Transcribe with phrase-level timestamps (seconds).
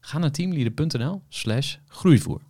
[0.00, 2.40] Ga naar teamleader.nl slash groeivoer.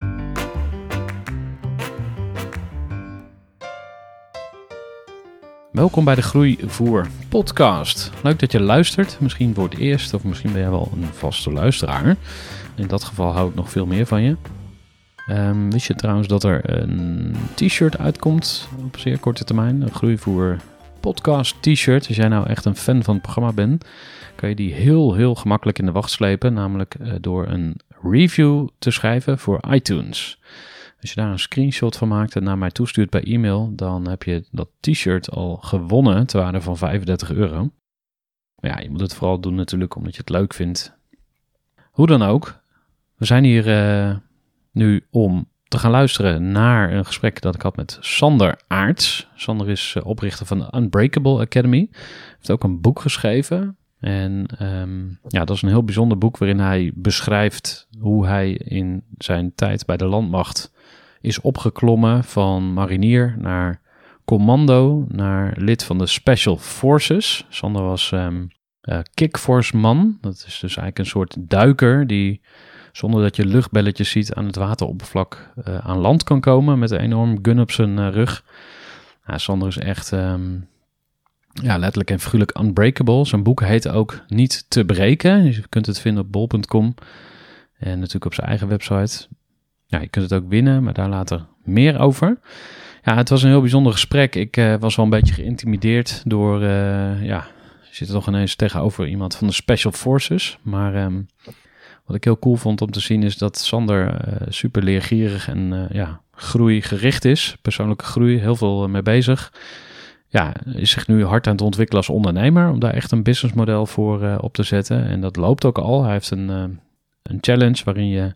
[5.73, 8.11] Welkom bij de Groeivoer podcast.
[8.23, 9.21] Leuk dat je luistert.
[9.21, 12.17] Misschien voor het eerst of misschien ben jij wel een vaste luisteraar.
[12.75, 14.37] In dat geval hou ik nog veel meer van je.
[15.31, 19.83] Um, wist je trouwens dat er een t-shirt uitkomt op zeer korte termijn?
[19.83, 20.57] Een Groeivoer
[21.01, 22.07] podcast t-shirt.
[22.07, 23.85] Als jij nou echt een fan van het programma bent,
[24.35, 26.53] kan je die heel, heel gemakkelijk in de wacht slepen.
[26.53, 30.41] Namelijk uh, door een review te schrijven voor iTunes.
[31.01, 34.23] Als je daar een screenshot van maakt en naar mij toestuurt bij e-mail, dan heb
[34.23, 37.71] je dat t-shirt al gewonnen ter waarde van 35 euro.
[38.61, 40.97] Maar ja, je moet het vooral doen natuurlijk omdat je het leuk vindt.
[41.91, 42.63] Hoe dan ook,
[43.17, 44.17] we zijn hier uh,
[44.73, 49.29] nu om te gaan luisteren naar een gesprek dat ik had met Sander Aarts.
[49.35, 51.89] Sander is uh, oprichter van de Unbreakable Academy.
[52.37, 53.77] Heeft ook een boek geschreven.
[54.01, 59.03] En um, ja, dat is een heel bijzonder boek waarin hij beschrijft hoe hij in
[59.19, 60.73] zijn tijd bij de landmacht
[61.21, 63.81] is opgeklommen van marinier naar
[64.25, 67.47] commando, naar lid van de Special Forces.
[67.49, 68.49] Sander was um,
[69.15, 70.19] kickforce man.
[70.21, 72.41] Dat is dus eigenlijk een soort duiker die
[72.99, 77.01] zonder dat je luchtbelletjes ziet aan het wateroppervlak uh, aan land kan komen met een
[77.01, 78.45] enorm gun op zijn uh, rug.
[79.27, 80.69] Sander is echt um,
[81.53, 83.27] ja, letterlijk en figuurlijk unbreakable.
[83.27, 85.45] Zijn boek heet ook Niet te breken.
[85.45, 86.95] je kunt het vinden op bol.com
[87.79, 89.27] en natuurlijk op zijn eigen website.
[89.87, 92.39] Ja, je kunt het ook winnen, maar daar later meer over.
[93.03, 94.35] Ja, het was een heel bijzonder gesprek.
[94.35, 96.63] Ik uh, was wel een beetje geïntimideerd door,
[97.23, 97.47] ja,
[97.91, 100.59] zit er toch ineens tegenover iemand van de Special Forces.
[100.63, 101.27] Maar um,
[102.09, 105.89] wat ik heel cool vond om te zien is dat Sander uh, super leergierig en
[105.93, 107.57] ja, groeigericht is.
[107.63, 109.53] Persoonlijke groei, heel veel mee bezig.
[110.29, 112.71] Ja, is zich nu hard aan het ontwikkelen als ondernemer.
[112.71, 115.05] Om daar echt een businessmodel voor op te zetten.
[115.05, 116.03] En dat loopt ook al.
[116.03, 116.49] Hij heeft een,
[117.23, 118.35] een challenge waarin je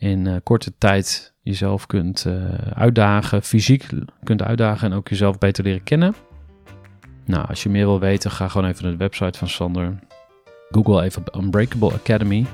[0.00, 3.86] in uh, korte tijd jezelf kunt uh, uitdagen, fysiek
[4.22, 6.14] kunt uitdagen en ook jezelf beter leren kennen.
[7.24, 9.98] Nou, als je meer wil weten, ga gewoon even naar de website van Sander.
[10.70, 12.46] Google even Unbreakable Academy.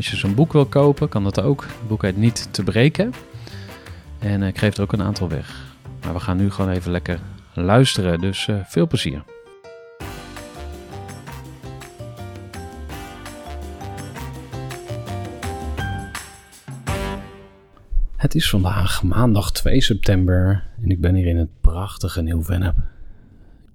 [0.00, 1.62] Als je zo'n boek wil kopen, kan dat ook.
[1.62, 3.12] Het boek heet Niet te breken.
[4.18, 5.76] En ik geef er ook een aantal weg.
[6.04, 7.20] Maar we gaan nu gewoon even lekker
[7.54, 8.20] luisteren.
[8.20, 9.22] Dus uh, veel plezier.
[18.16, 22.76] Het is vandaag maandag 2 september en ik ben hier in het prachtige Nieuw-Vennep.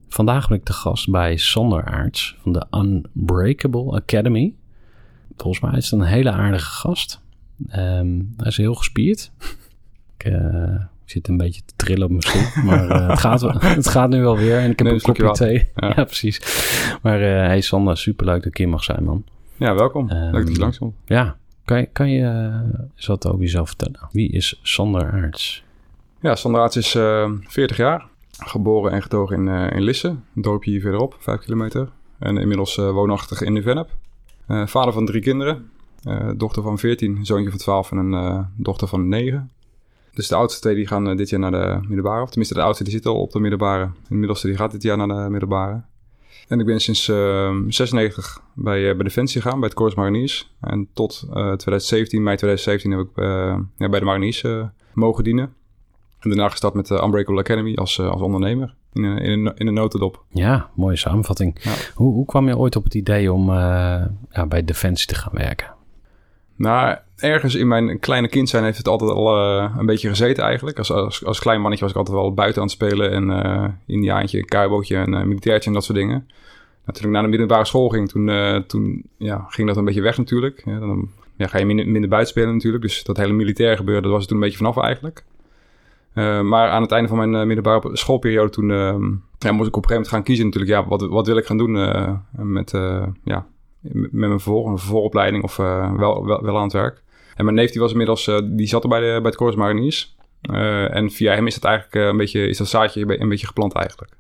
[0.08, 4.54] Vandaag ben ik te gast bij Sander Aarts van de Unbreakable Academy.
[5.38, 7.22] Volgens mij is het een hele aardige gast.
[7.76, 9.32] Um, hij is heel gespierd.
[10.18, 10.76] ik, uh,
[11.06, 14.22] zit een beetje te trillen op mijn stoel, maar uh, het, gaat, het gaat nu
[14.22, 14.58] wel weer.
[14.58, 15.70] En ik heb nee, een kopje thee.
[15.76, 15.88] Ja.
[15.96, 16.04] ja.
[16.04, 16.42] precies.
[17.02, 19.24] Maar uh, hey Sander, superleuk dat ik hier mag zijn, man.
[19.56, 20.10] Ja, welkom.
[20.10, 20.96] Um, leuk dat je langs komt.
[21.06, 22.52] Ja, kan je, kan je
[22.96, 24.00] eens wat over jezelf vertellen?
[24.12, 25.64] Wie is Sander Aarts?
[26.22, 28.06] Ja, Sander Aarts is uh, 40 jaar.
[28.38, 31.90] Geboren en getogen in, in Lisse, een dorpje hier verderop, 5 kilometer.
[32.20, 33.90] En inmiddels woonachtig in Nieuw-Vennep.
[34.48, 35.70] Uh, vader van drie kinderen.
[36.36, 39.52] dochter van 14, zoontje van 12 en een dochter van 9.
[40.14, 42.22] Dus de oudste twee die gaan dit jaar naar de middelbare.
[42.22, 43.90] Of tenminste, de oudste die zit al op de middelbare.
[44.08, 45.82] De middelste die gaat dit jaar naar de middelbare.
[46.48, 50.54] En ik ben sinds uh, 96 bij, uh, bij Defensie gegaan, bij het Corps Mariniers.
[50.62, 54.44] En tot uh, 2017, mei 2017, heb ik uh, ja, bij de Mariniers
[54.94, 55.54] mogen dienen.
[56.20, 59.74] En daarna gestart met de Unbreakable Academy als, als ondernemer in, in, een, in een
[59.74, 60.24] notendop.
[60.30, 61.58] Ja, mooie samenvatting.
[61.62, 61.72] Ja.
[61.96, 65.74] Hoe, hoe kwam je ooit op het idee om ja, bij Defensie te gaan werken?
[66.56, 70.44] Nou, ergens in mijn kleine kind zijn heeft het altijd al uh, een beetje gezeten
[70.44, 70.78] eigenlijk.
[70.78, 73.12] Als, als, als klein mannetje was ik altijd wel buiten aan het spelen.
[73.12, 76.28] En uh, indiaantje, kaibootje en uh, militairtje en dat soort dingen.
[76.86, 80.02] Nou, toen ik naar de middelbare school ging, toen, toen ja, ging dat een beetje
[80.02, 80.62] weg natuurlijk.
[80.66, 82.84] Ja, dan ja, ga je minder, minder buiten spelen natuurlijk.
[82.84, 85.24] Dus dat hele militair gebeuren, dat was er toen een beetje vanaf eigenlijk.
[86.16, 89.84] Uh, maar aan het einde van mijn uh, middelbare schoolperiode toen ja, moest ik op
[89.84, 90.74] een gegeven moment gaan kiezen natuurlijk.
[90.74, 91.72] Ja, wat, wat wil ik gaan doen
[92.32, 92.72] met,
[93.24, 93.46] ja,
[93.82, 97.04] met mijn vervolg, een vervolgopleiding of wel, wel, wel aan het werk.
[97.36, 100.16] En mijn neef die was inmiddels, die zat er bij, de, bij het Corps Mariniers.
[100.42, 104.14] en via hem is het eigenlijk een beetje, is dat zaadje een beetje geplant eigenlijk.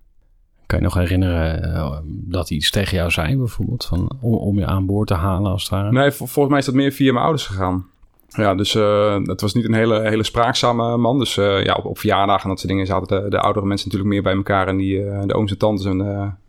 [0.65, 3.85] Kan je nog herinneren dat hij iets tegen jou zei bijvoorbeeld?
[3.85, 5.91] Van, om, om je aan boord te halen als het ware?
[5.91, 7.85] Nee, volgens mij is dat meer via mijn ouders gegaan.
[8.27, 11.19] Ja, dus uh, het was niet een hele, hele spraakzame man.
[11.19, 13.87] Dus uh, ja, op, op verjaardagen en dat soort dingen zaten de, de oudere mensen
[13.87, 14.67] natuurlijk meer bij elkaar.
[14.67, 15.85] En die, uh, de ooms en tantes.
[15.85, 16.01] En,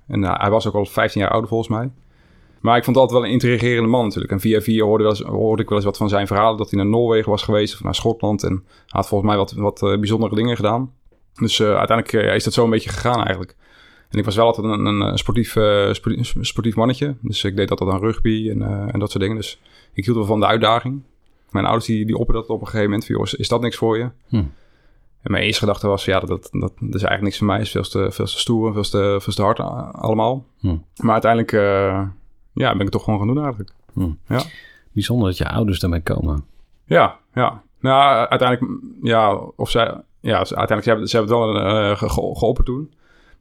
[0.06, 1.90] en hij was ook al 15 jaar ouder volgens mij.
[2.61, 4.32] Maar ik vond het altijd wel een intrigerende man natuurlijk.
[4.32, 6.58] En via via hoorde, wel hoorde ik wel eens wat van zijn verhalen.
[6.58, 8.43] Dat hij naar Noorwegen was geweest of naar Schotland.
[8.43, 10.93] En hij had volgens mij wat, wat bijzondere dingen gedaan.
[11.34, 13.56] Dus uiteindelijk is dat zo een beetje gegaan eigenlijk.
[14.11, 15.56] En ik was wel altijd een, een sportief,
[15.90, 17.14] sportief, sportief, mannetje.
[17.20, 18.62] Dus ik deed altijd aan rugby en,
[18.93, 19.37] en dat soort dingen.
[19.37, 19.61] Dus
[19.93, 21.02] ik hield wel van de uitdaging.
[21.50, 23.06] Mijn ouders die, die dat op een gegeven moment.
[23.06, 24.10] Van, joh, is dat niks voor je?
[24.28, 24.44] Hm.
[25.22, 27.60] En mijn eerste gedachte was, ja, dat, dat, dat, is eigenlijk niks voor mij.
[27.60, 29.60] is veel te, veel te stoer, veel te, veel te hard
[29.94, 30.44] allemaal.
[30.60, 30.76] Hm.
[30.96, 32.02] Maar uiteindelijk uh,
[32.52, 33.70] ja, ben ik het toch gewoon gaan doen eigenlijk.
[33.93, 34.10] Hm.
[34.26, 34.43] Ja.
[34.93, 36.44] Bijzonder dat je ouders daarmee komen.
[36.84, 37.62] Ja, ja.
[37.81, 42.64] Nou, uiteindelijk, ja, of zij, ja, uiteindelijk, ze hebben, ze hebben het wel uh, geholpen
[42.64, 42.92] toen.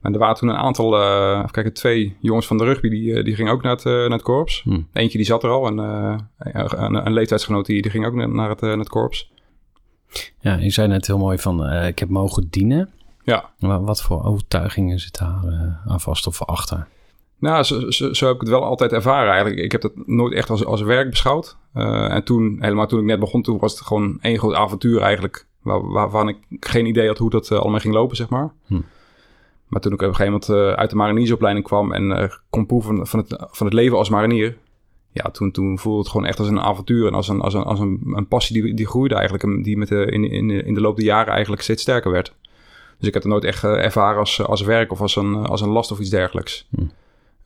[0.06, 3.16] En er waren toen een aantal, uh, even kijken, twee jongens van de rugby, die,
[3.16, 4.62] eh, die gingen ook naar het, uh, naar het korps.
[4.64, 4.82] Hm.
[4.94, 8.62] Eentje die zat er al en een, een, leeftijdsgenoot die, die ging ook naar het,
[8.62, 9.32] naar het korps.
[10.40, 12.90] Ja, je zei net heel mooi van, ik heb mogen dienen.
[13.24, 13.50] Ja.
[13.60, 16.88] Wat voor overtuigingen zitten daar aan vast of achter?
[17.40, 19.62] Nou, zo, zo, zo, heb ik het wel altijd ervaren eigenlijk.
[19.62, 21.58] Ik heb dat nooit echt als, als werk beschouwd.
[21.74, 25.48] en toen, helemaal toen ik net begon, toen was het gewoon één groot avontuur eigenlijk.
[25.62, 28.54] Waar, waarvan ik geen idee had hoe dat allemaal ging lopen, zeg maar.
[28.66, 28.82] Hm.
[29.68, 32.66] Maar toen ik op een gegeven moment uh, uit de mariniersopleiding kwam en uh, kon
[32.66, 34.58] proeven van het, van het leven als marinier.
[35.12, 37.64] Ja, toen, toen voelde het gewoon echt als een avontuur en als een, als een,
[37.64, 39.64] als een, een passie die, die groeide eigenlijk.
[39.64, 42.36] Die met de, in, in, in de loop der jaren eigenlijk steeds sterker werd.
[42.98, 45.62] Dus ik heb het nooit echt uh, ervaren als, als werk of als een, als
[45.62, 46.68] een last of iets dergelijks.
[46.76, 46.82] Hm.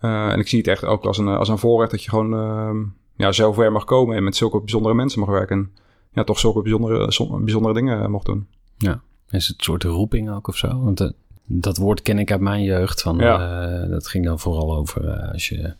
[0.05, 2.77] en ik zie het echt ook als een, als een voorrecht dat je gewoon ehm,
[3.15, 5.57] ja, zo ver mag komen en met zulke bijzondere mensen mag werken.
[5.57, 5.71] En
[6.11, 6.97] ja, toch zulke bijzondere,
[7.41, 8.47] bijzondere dingen mocht doen.
[8.77, 10.81] Ja, is het een soort roeping ook of zo?
[10.83, 11.13] Want
[11.51, 13.01] dat woord ken ik uit mijn jeugd.
[13.01, 15.73] Van, uh, dat ging dan vooral over uh, als je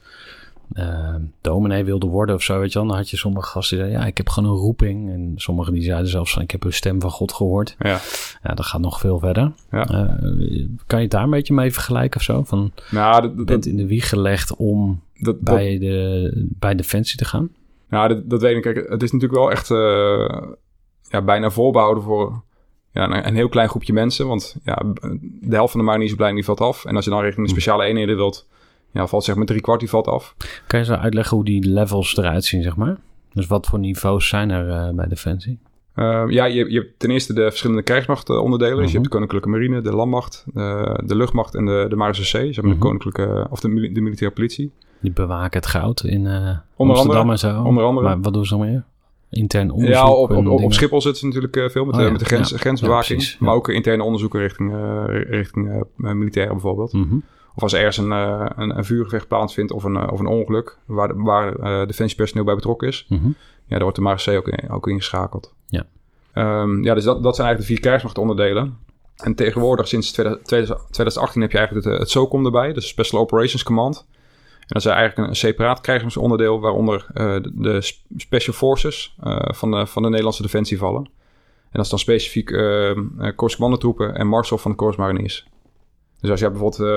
[0.74, 2.88] uh, dominee wilde worden of zo, weet je wel.
[2.88, 5.12] Dan had je sommige gasten die zeiden, ja, ik heb gewoon een roeping.
[5.12, 7.76] En sommigen die zeiden zelfs van, ik heb een stem van God gehoord.
[7.80, 8.00] Ja,
[8.44, 9.52] ja dat gaat nog veel verder.
[9.72, 9.84] Ja.
[10.88, 12.44] kan je het daar een beetje mee vergelijken of zo?
[12.44, 17.26] Van, nou, dat, bent in de wieg gelegd om dat, bij, de, bij Defensie te
[17.26, 17.50] gaan?
[17.90, 18.62] Nou, dat, dat weet ik.
[18.62, 19.68] Kijk, het is natuurlijk wel echt
[21.10, 22.44] ja, bijna voorbehouden voor
[22.92, 24.28] ja, een, heel klein groepje mensen.
[24.28, 24.84] Want ja,
[25.22, 26.86] de helft van de mariniersopleiding die valt af.
[26.86, 27.60] En als je dan richting de hm.
[27.60, 28.48] speciale eenheden wilt,
[28.92, 30.36] ja, valt zeg maar drie kwart die valt af.
[30.68, 32.98] Kan je zo uitleggen hoe die levels eruit zien, zeg maar?
[33.34, 35.60] Dus wat voor niveaus zijn er uh, bij Defensie?
[35.96, 38.78] Uh, ja, je, je, hebt ten eerste de verschillende krijgsmachtonderdelen.
[38.78, 42.54] Dus je hebt de Koninklijke Marine, de Landmacht, de, de Luchtmacht en de, de Marechaussee.
[42.54, 42.86] Zeg maar de mhm.
[42.86, 44.72] Koninklijke, of de, de Militaire Politie.
[45.02, 47.62] Die bewaken het goud in uh, Amsterdam en zo.
[47.64, 48.08] Onder andere.
[48.08, 48.84] Maar wat doen ze nog meer?
[49.30, 49.96] Intern onderzoek?
[49.96, 52.26] Ja, op, op, op, Schiphol zitten ze natuurlijk uh, veel met, oh, de, met de
[52.26, 53.36] grens, grensbewaking.
[53.40, 56.94] maar ook interne onderzoeken richting, uh, richting militairen bijvoorbeeld.
[56.94, 57.24] Mm -hmm.
[57.56, 61.24] Of als er ergens een, een, een vuurgevecht plaatsvindt of een, of een ongeluk waar,
[61.24, 61.54] waar
[61.88, 63.06] defensiepersoneel bij betrokken is.
[63.10, 63.36] Mm -hmm.
[63.66, 65.54] Ja, daar wordt de MARC ook, in, ook ingeschakeld.
[65.68, 65.86] Ja.
[66.34, 68.78] Um, ja, dus dat, dat zijn eigenlijk de vier krijgsmachtonderdelen.
[69.16, 74.08] En tegenwoordig, sinds 2018, heb je eigenlijk het, het SOCOM erbij, dus Special Operations Command
[74.70, 80.02] dat is eigenlijk een separaat krijgsonderdeel waaronder uh, de, Special Forces uh, van, de, van
[80.02, 81.06] de Nederlandse Defensie vallen.
[81.06, 82.98] En dat is dan specifiek uh,
[83.36, 83.58] Korps
[83.98, 85.48] en Marshal van de Korps Mariniers.
[86.20, 86.90] Dus als jij bijvoorbeeld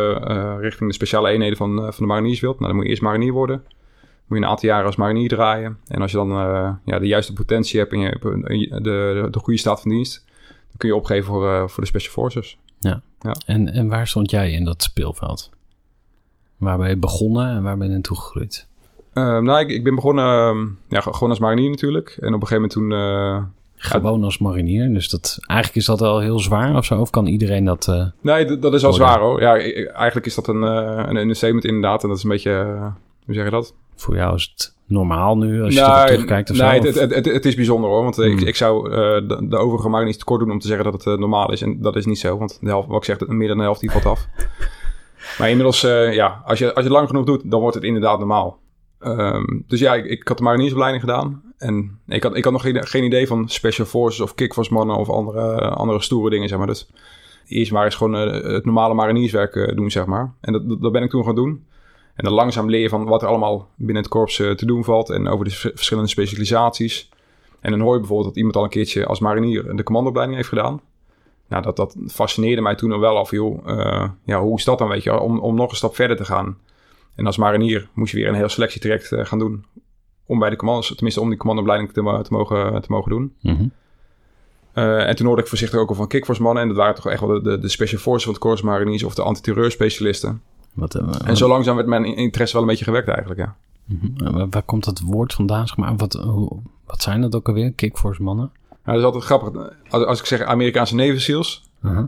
[0.61, 3.33] richting de speciale eenheden van, van de Mariniers wilt, nou, dan moet je eerst Marinier
[3.33, 3.63] worden.
[4.27, 5.79] Moet je een aantal jaren als Marinier draaien.
[5.87, 6.29] En als je dan
[6.85, 10.25] ja, de juiste potentie hebt en je hebt de, de, de goede staat van dienst,
[10.47, 12.59] dan kun je opgeven voor, voor de Special Forces.
[12.79, 13.03] Ja.
[13.21, 13.35] ja.
[13.47, 15.51] En, en waar stond jij in dat speelveld?
[16.63, 18.67] Waar ben je begonnen en waar ben je naartoe gegroeid?
[19.15, 22.17] Uh, nou, ik, ik, ben begonnen uh, ja, gewoon als marinier natuurlijk.
[22.21, 22.91] En op een gegeven moment toen...
[22.91, 23.43] Uh,
[23.77, 24.93] gewoon als marinier?
[24.93, 27.01] Dus dat, eigenlijk is dat al heel zwaar of zo?
[27.01, 27.87] Of kan iedereen dat...
[27.91, 29.41] Uh, nee, dat is al zwaar hoor.
[29.41, 29.59] Ja,
[29.93, 32.03] eigenlijk is dat een, een understatement inderdaad.
[32.03, 32.77] En dat is een beetje...
[33.25, 33.75] hoe zeg je dat?
[33.95, 37.45] Voor jou is het normaal nu als je nee, terugkijkt of nee, Het, het, het,
[37.45, 38.03] is bijzonder hoor.
[38.03, 38.47] Want ik, hmm.
[38.47, 41.63] ik zou de, de overige mariniers tekort doen om te zeggen dat het normaal is.
[41.63, 42.39] En dat is niet zo.
[42.39, 44.27] Want de helft, wat ik zeg, meer dan de helft die valt af.
[45.39, 48.19] Maar inmiddels, uh, ja, als je, als je lang genoeg doet, dan wordt het inderdaad
[48.19, 48.61] normaal.
[49.01, 51.43] Um, dus ja, ik, ik had de mariniersopleiding gedaan.
[51.59, 54.97] En ik had, ik had nog geen, geen idee van special forces of kickforce mannen
[54.97, 56.67] of andere, andere stoere dingen, zeg maar.
[56.67, 56.91] Dus
[57.47, 60.35] eerst maar eens gewoon uh, het normale marinierswerk uh, doen, zeg maar.
[60.41, 61.65] En dat, dat ben ik toen gaan doen.
[62.15, 64.85] En dan langzaam leer je van wat er allemaal binnen het korps eh, te doen
[64.85, 67.09] valt en over de verschillende specialisaties.
[67.61, 70.49] En dan hoor je bijvoorbeeld dat iemand al een keertje als marinier de commandoopleiding heeft
[70.49, 70.81] gedaan.
[71.53, 73.69] Nou, dat, dat fascineerde mij toen nog wel af, joh.
[73.69, 76.25] eh, ja, hoe is dat dan, weet je, om, om nog een stap verder te
[76.25, 76.57] gaan.
[77.15, 79.65] En als marinier moest je weer een heel selectietraject eh, gaan doen.
[80.27, 83.35] Om bij de commando's, tenminste om die commandoopleiding te, te, mogen, te mogen doen.
[83.41, 83.67] Mhm.
[84.73, 86.63] Eh, en toen hoorde ik voorzichtig ook al van kickforce mannen.
[86.63, 89.03] En dat waren toch echt wel de, de, de special forces van het korps mariniers
[89.03, 90.43] of de antiterreurspecialisten.
[90.73, 93.57] Wat, En zo langzaam werd mijn interesse wel een beetje gewekt eigenlijk, ja.
[93.85, 94.49] mhm.
[94.51, 95.67] Waar komt dat woord vandaan?
[95.67, 95.97] Zeg maar?
[95.97, 97.73] wat, hoe, wat zijn dat ook alweer?
[97.73, 98.51] Kickforce mannen?
[98.85, 99.73] Nou, dat is altijd grappig.
[99.89, 102.05] Als, als ik zeg Amerikaanse Navy SEALs, Uh-huh.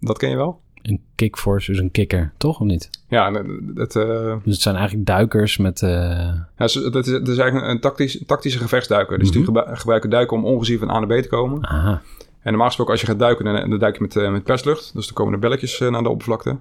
[0.00, 0.60] dat ken je wel?
[0.82, 2.90] Een kickforce is een kikker, toch of niet?
[3.08, 5.82] Ja, dat, dat, eh, Dus het zijn eigenlijk duikers met...
[5.82, 9.18] eh, ja, dat is, dat is eigenlijk een tactisch, tactische gevechtsduiker.
[9.18, 11.66] Dus die gebru- gebruiken duiken om ongezien van A naar B te komen.
[11.66, 12.02] aha.
[12.40, 14.94] En normaal gesproken als je gaat duiken, dan, dan duik je met, eh, met perslucht.
[14.94, 16.56] Dus dan komen er belletjes eh, naar de oppervlakte.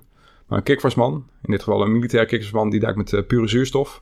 [0.48, 4.02] Maar een kickforceman, in dit geval een militair kickforceman, die duikt met eh, pure zuurstof.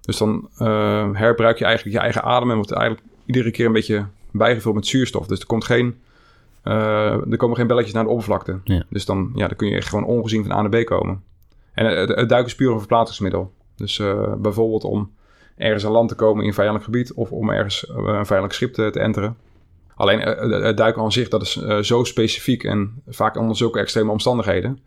[0.00, 3.72] Dus dan eh, herbruik je eigenlijk je eigen adem en wordt eigenlijk iedere keer een
[3.72, 5.26] beetje bijgevuld met zuurstof.
[5.26, 5.98] Dus er, komt geen,
[6.62, 8.60] eh, er komen geen belletjes naar de oppervlakte.
[8.64, 8.82] Ja.
[8.90, 11.22] Dus dan, ja, dan kun je echt gewoon ongezien van A naar B komen.
[11.72, 13.52] En het, het duiken is puur een verplaatsingsmiddel.
[13.76, 15.10] Dus eh, bijvoorbeeld om
[15.56, 17.12] ergens aan land te komen in een vijandelijk gebied...
[17.12, 19.36] of om ergens eh, een vijandelijk schip te, te enteren.
[19.94, 24.78] Alleen het- duiken aan zich, dat is zo specifiek en vaak onder zulke extreme omstandigheden.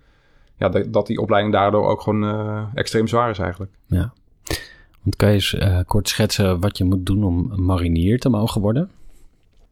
[0.57, 3.71] Ja, dat, dat die opleiding daardoor ook gewoon extreem zwaar is eigenlijk.
[3.85, 4.13] Ja.
[5.01, 5.55] Want kan je eens
[5.85, 8.89] kort schetsen wat je moet doen om marinier te mogen worden?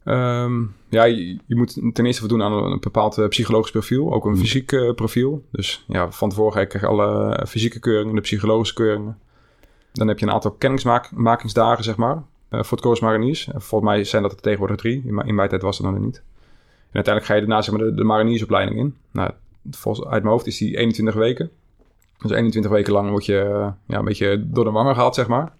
[0.09, 4.13] Ehm, ja, je, je moet ten eerste voldoen aan een, een bepaald eh, psychologisch profiel,
[4.13, 5.43] ook een fysiek eh, profiel.
[5.51, 9.17] Dus ja, van tevoren krijg je alle fysieke keuringen, de psychologische keuringen.
[9.93, 12.15] Dan heb je een aantal kennismakingsdagen, zeg maar,
[12.49, 13.47] eh, voor het Korps Mariniers.
[13.47, 15.01] En volgens mij zijn dat er tegenwoordig drie.
[15.05, 16.15] In, mijn- in mijn tijd was dat nog niet.
[16.89, 18.95] En uiteindelijk ga je daarna zeg maar, de, de mariniersopleiding in.
[19.11, 19.31] Nou,
[19.71, 21.49] volgens, uit mijn hoofd is die 21 weken.
[22.17, 25.27] Dus 21 weken lang word je eh, ja, een beetje door de wangen gehaald, zeg
[25.27, 25.53] maar.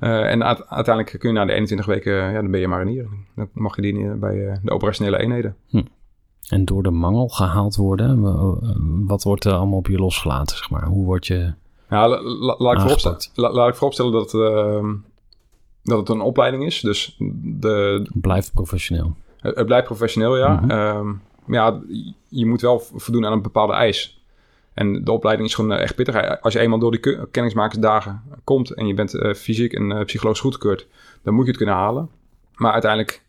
[0.00, 3.08] Eh, en uite- uiteindelijk kun je na de 21 weken, ja, dan ben je marinier.
[3.36, 5.56] Dan mag je dienen bij eh, de operationele eenheden.
[6.48, 8.20] En door de mangel gehaald worden?
[8.20, 8.58] Wa-
[9.06, 10.84] Wat wordt er allemaal op je losgelaten, zeg maar?
[10.86, 11.52] Hoe word je...
[11.90, 13.30] Ja, la- la- laat, ik vooropstellen, Aangepakt.
[13.34, 14.94] la- laat ik vooropstellen dat, ehm,
[15.82, 16.80] dat het een opleiding is.
[16.80, 19.16] Dus de, Blijf professioneel.
[19.40, 20.54] het het blijft professioneel, ja.
[20.60, 20.70] Mhm.
[20.70, 21.06] Ehm,
[21.44, 21.80] maar ja,
[22.28, 24.19] je moet wel voldoen aan een bepaalde eis.
[24.80, 26.40] En de opleiding is gewoon eh, echt pittig.
[26.40, 30.04] Als je eenmaal door die ke- kennismakersdagen komt en je bent eh, fysiek en eh,
[30.04, 30.86] psychologisch goedgekeurd,
[31.22, 32.08] dan moet je het kunnen halen.
[32.54, 33.22] Maar uiteindelijk,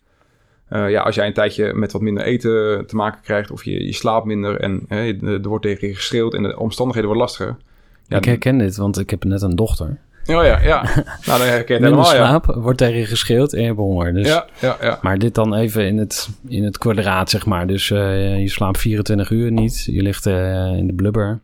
[0.70, 3.94] ja, als jij een tijdje met wat minder eten te maken krijgt, of je, je
[3.94, 7.58] slaapt minder en er wordt tegen je geschreeuwd en de omstandigheden worden lastiger.
[8.08, 10.00] Ja, ik herken dit, want ik heb net een dochter.
[10.28, 10.82] Oh ja, ja.
[11.26, 12.28] nou, dan herken je helemaal, ja.
[12.28, 14.14] slaap, wordt tegen je geschreeuwd en je hebt honger.
[14.14, 14.28] Dus...
[14.28, 15.00] Ja, ja, ja.
[15.02, 17.68] Maar dit dan even in het, in het kwadraat, zeg maar.
[17.68, 19.84] Dus eh, je slaapt 24 uur niet.
[19.86, 21.40] Je ligt eh, in de blubber.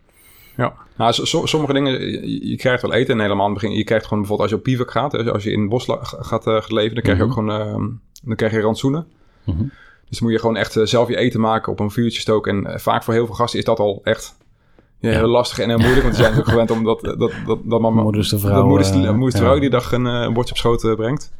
[0.57, 3.61] Ja, nou, so- so- sommige dingen, je, je krijgt wel eten en helemaal aan het
[3.61, 3.77] begin.
[3.77, 5.85] Je krijgt gewoon bijvoorbeeld als je op bivak gaat, dus als je in het bos
[6.01, 7.31] gaat, gaat leven, dan krijg je Mhm.
[7.33, 7.87] ook gewoon, ehm,
[8.23, 9.07] dan krijg je rantsoenen.
[9.43, 9.57] Mhm.
[10.09, 12.65] Dus dan moet je gewoon echt zelf je eten maken, op een vuurtje stoken.
[12.65, 14.35] En vaak voor heel veel gasten is dat al echt
[14.99, 15.17] ja, Ja.
[15.17, 16.01] heel lastig en heel moeilijk.
[16.03, 18.65] Want die zijn natuurlijk gewend om dat, dat, dat, dat mama, Moeders de vrouw.
[18.67, 19.45] moeders, eh, moeders de ja.
[19.45, 21.31] vrouw die dag een, eh, een bordje op schoot eh, brengt.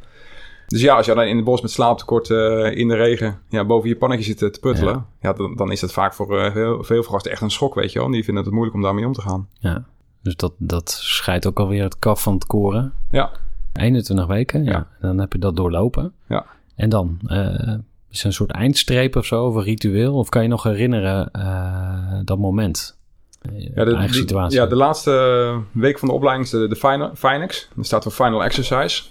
[0.67, 3.65] Dus ja, als je dan in het bos met slaaptekort eh, in de regen ja,
[3.65, 5.33] boven je pannetje zit eh, te puttelen, ja.
[5.33, 7.99] dan, dan is dat vaak voor eh, heel, veel gasten echt een schok, weet je
[7.99, 8.11] wel.
[8.11, 9.47] Die vinden het moeilijk om daarmee om te gaan.
[9.59, 9.83] Ja.
[10.21, 12.93] Dus dat, dat scheidt ook alweer het kaf van het koren.
[13.11, 13.31] Ja.
[13.73, 14.71] 21 weken, ja.
[14.71, 14.87] Ja.
[15.01, 16.13] Dan heb je dat doorlopen.
[16.27, 16.45] Ja.
[16.75, 17.19] En dan?
[17.27, 17.73] eh,
[18.09, 20.13] is een soort eindstreep of zo, of een ritueel?
[20.15, 22.97] Of kan je nog herinneren eh, dat moment?
[23.41, 24.59] Eh, Ja, de, eigen de- situatie.
[24.59, 27.69] ja, de laatste week van de opleiding is de, de final, Finex.
[27.75, 29.03] Dat staat voor Final Exercise.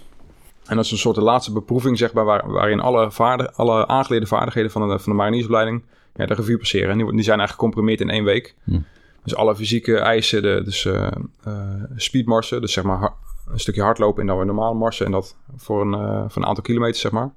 [0.65, 3.87] En dat is een soort de laatste beproeving, zeg maar, waar, waarin alle, vaardig, alle
[3.87, 5.83] aangeleerde vaardigheden van de, van de mariniersopleiding
[6.15, 6.89] ja, de revue passeren.
[6.89, 8.55] En die, die zijn eigenlijk gecomprimeerd in één week.
[8.63, 8.79] Hm.
[9.23, 11.07] Dus alle fysieke eisen, de, dus eh
[11.43, 11.53] eh,
[11.95, 13.13] speedmarsen, dus zeg maar
[13.51, 15.05] een stukje hardlopen en dan weer normale marsen.
[15.05, 17.31] En dat voor een, eh, voor een aantal kilometers, zeg maar.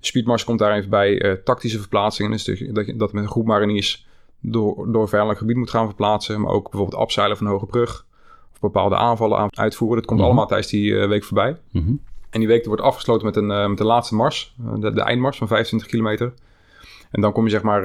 [0.00, 2.30] De speedmars komt daar even bij eh, tactische verplaatsingen.
[2.30, 4.06] Dus dat je dat met een groep mariniers
[4.40, 6.40] door, door vijandelijk gebied moet gaan verplaatsen.
[6.40, 8.06] Maar ook bijvoorbeeld afzeilen van een hoge brug.
[8.52, 9.96] Of bepaalde aanvallen aan uitvoeren.
[9.96, 10.28] Dat komt Mhm.
[10.28, 11.56] allemaal tijdens die eh, week voorbij.
[11.72, 11.92] Mhm.
[12.30, 14.54] En die week wordt afgesloten met een, eh, met de laatste mars.
[14.66, 16.32] eh, de, de eindmars van 25 kilometer.
[17.10, 17.84] En dan kom je zeg maar...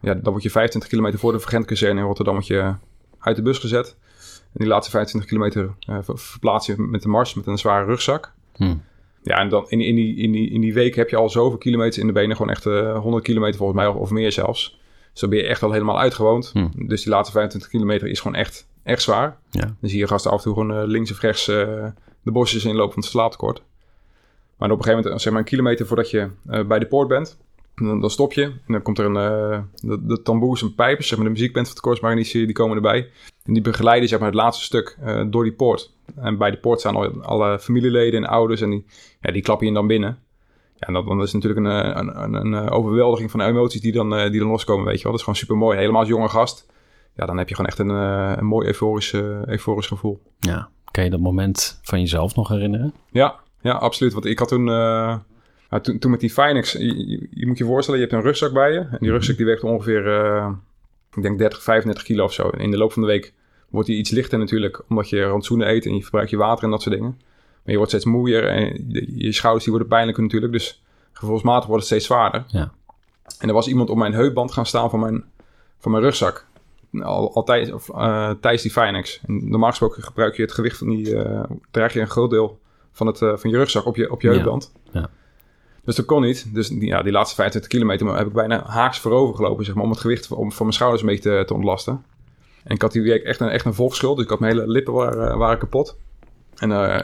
[0.00, 2.34] ja, dan word je 25 kilometer voor de Vergentkazerne in Rotterdam...
[2.34, 2.74] word je
[3.18, 3.96] uit de bus gezet.
[4.28, 7.34] En die laatste 25 kilometer ver- verplaats je met de mars...
[7.34, 8.32] met een zware rugzak.
[8.56, 8.74] Hm.
[9.22, 11.58] Ja, en dan in, in, die, in, die, in die week heb je al zoveel
[11.58, 12.36] kilometers in de benen.
[12.36, 14.80] Gewoon echt eh 100 kilometer volgens mij, of, of meer zelfs.
[15.14, 16.50] Dan ben je echt al helemaal uitgewoond.
[16.52, 16.86] Hm.
[16.86, 19.38] Dus die laatste 25 kilometer is gewoon echt, echt zwaar.
[19.50, 19.76] Ja.
[19.80, 21.86] Dan zie je gasten af en toe gewoon eh, links of rechts eh,
[22.22, 23.62] de bosjes inlopen van het slaaptekort.
[24.56, 27.08] Maar op een gegeven moment, zeg maar een kilometer voordat je eh, bij de poort
[27.08, 27.36] bent...
[27.74, 31.08] Dan, dan stop je en dan komt er een, uh, de, de tamboers en pijpers,
[31.08, 33.10] zeg maar de muziekband van de Korps die, die komen erbij.
[33.44, 35.92] En die begeleiden zeg maar het laatste stuk uh, door die poort.
[36.16, 38.84] En bij die poort staan al, alle familieleden en ouders en die,
[39.20, 40.18] ja, die klappen je dan binnen.
[40.84, 44.18] Ja, en dat, dan is natuurlijk een, een, een, een overweldiging van emoties die dan,
[44.18, 45.12] uh, die dan loskomen, weet je wel.
[45.12, 45.78] Dat is gewoon super mooi.
[45.78, 46.66] Helemaal als jonge gast.
[47.16, 47.88] Ja, dan heb je gewoon echt een,
[48.38, 49.12] een mooi euforisch,
[49.46, 50.20] euforisch gevoel.
[50.38, 52.94] Ja, kan je dat moment van jezelf nog herinneren?
[53.10, 54.12] Ja, ja absoluut.
[54.12, 54.70] Want ik had toen...
[55.74, 58.52] Nou, toen, toen met die Finex, je, je, moet je voorstellen, je hebt een rugzak
[58.52, 58.78] bij je.
[58.78, 59.10] En die mhm.
[59.10, 60.48] rugzak die weegt ongeveer, uh,
[61.14, 62.48] ik denk 30, 35 kilo of zo.
[62.48, 63.32] En in de loop van de week
[63.70, 66.70] wordt die iets lichter natuurlijk, omdat je rantsoenen eet en je verbruikt je water en
[66.70, 67.20] dat soort dingen.
[67.64, 70.52] Je wordt steeds moeier en je schouders die worden pijnlijker natuurlijk.
[70.52, 72.44] Dus gevoelsmatig wordt het steeds zwaarder.
[72.46, 72.72] Ja.
[73.38, 75.24] En er was iemand op mijn heupband gaan staan van mijn,
[75.78, 76.46] van mijn rugzak.
[77.00, 79.20] Al, altijd, uh, tijdens die Finex.
[79.26, 82.58] En normaal gesproken gebruik je het gewicht van die, uh, draag je een groot deel
[82.92, 84.72] van, het, uh, van je rugzak op je, op je heupband.
[84.92, 85.10] Ja.
[85.84, 86.54] Dus dat kon niet.
[86.54, 89.84] Dus die, ja, die laatste 25 kilometer heb ik bijna haaks voorover gelopen, zeg maar,
[89.84, 92.04] om het gewicht om, van mijn schouders een beetje te, te, ontlasten.
[92.64, 94.68] En ik had die week echt een, echt een volksschuld, dus ik had mijn hele
[94.68, 95.96] lippen waren, waren kapot.
[96.56, 96.98] En uh,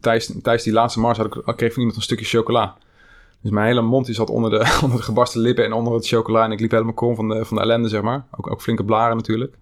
[0.00, 2.76] tijdens, tijdens die laatste mars had ik, kreeg van iemand een stukje chocola.
[3.40, 6.06] Dus mijn hele mond die zat onder de, onder de gebarsten lippen en onder het
[6.06, 6.44] chocola.
[6.44, 8.26] En ik liep helemaal krom van de, van de ellende, zeg maar.
[8.36, 9.56] Ook, ook flinke blaren natuurlijk.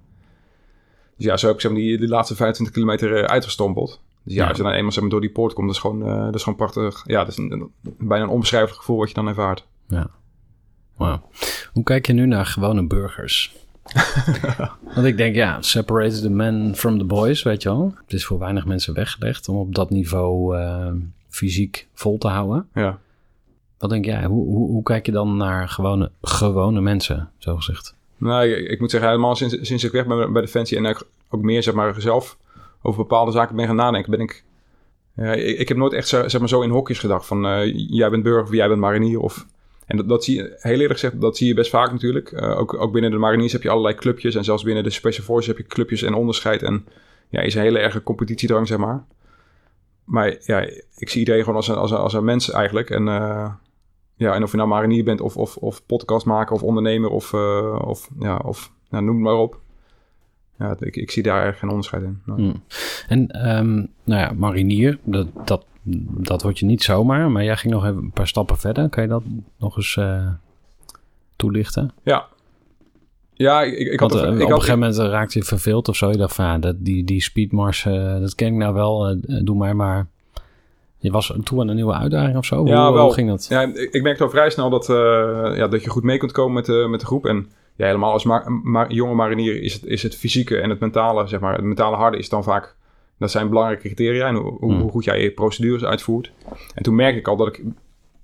[1.17, 4.01] Dus ja, zo heb ik zeg maar, die, die laatste 25 kilometer uh, uitgestompeld.
[4.23, 6.09] Dus ja, als je dan eenmaal zeg maar, door die poort komt, dat is gewoon,
[6.09, 7.03] uh, dat is gewoon prachtig.
[7.07, 9.67] Ja, dat is een, bijna een onbeschrijfelijk gevoel wat je dan ervaart.
[9.89, 10.11] Ja.
[10.97, 11.29] Wauw.
[11.73, 13.57] Hoe kijk je nu naar gewone burgers?
[14.95, 17.95] Want ik denk, ja, separate the men from the boys, weet je wel.
[18.05, 20.93] Het is voor weinig mensen weggelegd om op dat niveau uh,
[21.29, 22.69] fysiek vol te houden.
[22.75, 22.99] Ja.
[23.79, 24.25] Wat denk jij?
[24.25, 27.95] Hoe, hoe, hoe, kijk je dan naar gewone, gewone mensen, zo gezegd?
[28.17, 30.97] Nou, ik, ik moet zeggen, helemaal sinds, sinds ik weg ben bij Defensie en
[31.29, 32.39] ook meer, zeg maar, zelf
[32.83, 34.45] over bepaalde zaken ben gaan nadenken, ben ik...
[35.17, 38.23] ik, ik, heb nooit echt zeg maar, zo in hokjes gedacht van uh, jij bent
[38.23, 39.21] burger of jij bent marinier.
[39.21, 39.47] Of,
[39.89, 42.33] en dat, dat zie je, heel eerlijk gezegd, dat zie je best vaak natuurlijk.
[42.33, 45.25] Uh, ook, ook binnen de mariniers heb je allerlei clubjes en zelfs binnen de Special
[45.25, 46.63] Forces heb je clubjes en onderscheid.
[46.63, 46.87] En
[47.29, 49.05] ja, is een hele erge competitiedrang, zeg maar.
[50.05, 50.61] Maar ja,
[50.97, 52.91] ik zie iedereen gewoon als een, als een, als een mens eigenlijk.
[52.91, 53.53] En, uh,
[54.15, 57.35] ja, en of je nou marinier bent of, of, of podcastmaker of ondernemer of,
[57.85, 59.61] of, ja, of nou, noem maar op
[60.59, 62.21] ja, ik, ik zie daar geen onderscheid in.
[62.25, 62.63] Hmm.
[63.09, 65.65] En um, nou ja, marinier, dat, dat,
[66.21, 68.89] dat word je niet zomaar, maar jij ging nog even een paar stappen verder.
[68.89, 69.23] Kan je dat
[69.59, 70.29] nog eens uh,
[71.37, 71.93] toelichten?
[72.03, 72.27] Ja.
[73.33, 74.13] Ja, ik, ik had...
[74.13, 76.11] Want, uh, ik op had, een gegeven moment raakte je verveeld of zo.
[76.11, 79.57] Je dacht van, ja, dat, die, die speedmars, uh, dat ken ik nou wel, doe
[79.57, 80.07] maar maar.
[81.01, 82.67] Je was toe aan een nieuwe uitdaging of zo?
[82.67, 83.05] Ja, hoe, wel.
[83.05, 83.47] Hoe ging dat?
[83.49, 84.87] Ja, ik, ik merkte al vrij snel dat,
[85.57, 87.27] ja, dat je goed mee kunt komen met, de met de groep.
[87.27, 88.25] En ja, helemaal als
[88.63, 91.97] mar jonge marinier is het, is het fysieke en het mentale, zeg maar, het mentale
[91.97, 92.77] harde is dan vaak,
[93.19, 94.91] dat zijn belangrijke criteria en hoe, hoe hmm.
[94.91, 96.33] goed jij je procedures uitvoert.
[96.75, 97.63] En toen merkte ik al dat ik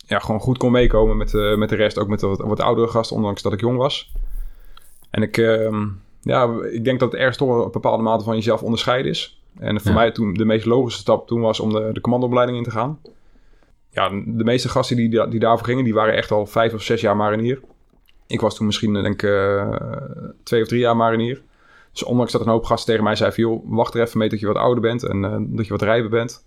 [0.06, 2.60] ja, gewoon goed kon meekomen met, uh, met de rest, ook met de wat, wat
[2.60, 4.12] oudere gasten, ondanks dat ik jong was.
[5.10, 5.82] En ik, uh,
[6.20, 9.42] ja, ik denk dat het ergens toch een bepaalde mate van jezelf onderscheiden is.
[9.58, 12.64] En voor mij toen de meest logische stap toen was om de, de commandoopleiding in
[12.64, 12.98] te gaan.
[13.90, 17.00] Ja, de meeste gasten die, die daarvoor gingen, die waren echt al vijf of zes
[17.00, 17.60] jaar marinier.
[18.26, 19.76] Ik was toen misschien, denk ik, uh,
[20.42, 21.42] twee of drie jaar marinier.
[21.92, 23.50] Dus ondanks dat een hoop gasten tegen mij zeiden van...
[23.50, 25.82] joh, wacht er even mee tot je wat ouder bent en uh, dat je wat
[25.82, 26.44] rijper bent.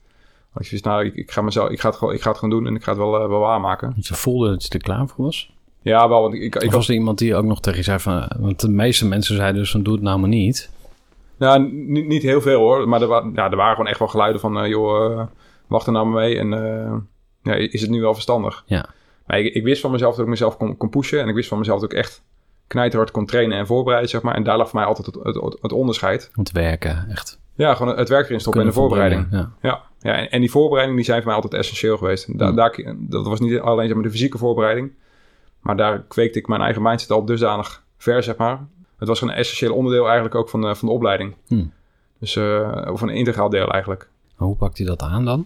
[0.52, 2.60] Had ik nou, ik, ik, ga mezelf, ik, ga het gewoon, ik ga het gewoon
[2.60, 3.94] doen en ik ga het wel, uh, wel waarmaken.
[3.96, 5.54] Je voelde dat je er klaar voor was?
[5.82, 6.22] Ja, wel.
[6.22, 8.32] Want ik, ik, was er iemand die ook nog tegen je zei van...
[8.40, 10.70] Want de meeste mensen zeiden dus van doe het nou maar niet.
[11.38, 12.90] Nou, niet, niet heel veel hoor.
[12.90, 14.70] Maar er, wa ja, er waren gewoon echt wel geluiden van...
[14.70, 15.28] joh,
[15.68, 16.50] wacht er nou maar mee en
[17.44, 18.64] ja, is het nu wel verstandig?
[18.66, 18.90] Ja.
[19.28, 21.22] Maar ik, ik, wist van mezelf dat ik mezelf kon, kon, pushen.
[21.22, 22.24] En ik wist van mezelf dat ik echt
[22.68, 24.36] knijterhard kon trainen en voorbereiden, zeg maar.
[24.36, 26.32] En daar lag voor mij altijd het, het, het onderscheid.
[26.44, 27.40] Te werken, echt.
[27.56, 29.28] Ja, gewoon het werk erin stoppen en de voorbereiding.
[29.32, 29.52] Ja.
[29.62, 29.84] ja.
[30.00, 32.38] Ja, en, en, die voorbereiding die zijn voor mij altijd essentieel geweest.
[32.38, 34.92] Da, daar, dat was niet alleen zeg maar, de fysieke voorbereiding.
[35.60, 38.68] Maar daar kweekte ik mijn eigen mindset al dusdanig ver, zeg maar.
[38.98, 41.36] Het was een essentieel onderdeel eigenlijk ook van de, van de opleiding.
[41.48, 41.72] Hmm.
[42.20, 44.10] Dus, uh, of een integraal deel eigenlijk.
[44.36, 45.46] hoe pakt hij dat aan dan?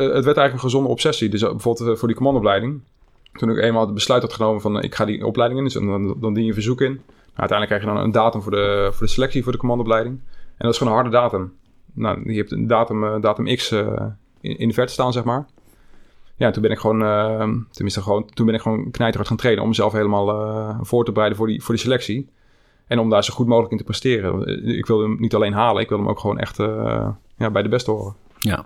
[0.00, 1.28] Eh, het werd eigenlijk een gezonde obsessie.
[1.28, 2.80] Dus eh, bijvoorbeeld eh, voor die commandoopleiding.
[3.32, 5.66] Toen ik eenmaal het besluit had genomen van ik ga die opleiding in.
[5.66, 6.92] Dus dan, dan dien je een verzoek in.
[6.92, 10.20] Nou, uiteindelijk krijg je dan een datum voor de, voor de selectie voor de commandoopleiding.
[10.34, 11.52] En dat is gewoon een harde datum.
[11.92, 15.46] Nou, je hebt een datum, datum X in, in de verte staan, zeg maar
[16.36, 19.62] ja, toen ben ik gewoon, uh, tenminste gewoon, toen ben ik gewoon knijterhard gaan trainen
[19.62, 22.28] om mezelf helemaal voor te bereiden voor die, voor die selectie.
[22.86, 24.46] En om daar zo goed mogelijk in te presteren.
[24.78, 26.56] Ik wilde hem niet alleen halen, ik wilde hem ook gewoon echt
[27.36, 28.14] ja, bij de beste horen.
[28.40, 28.64] Ja,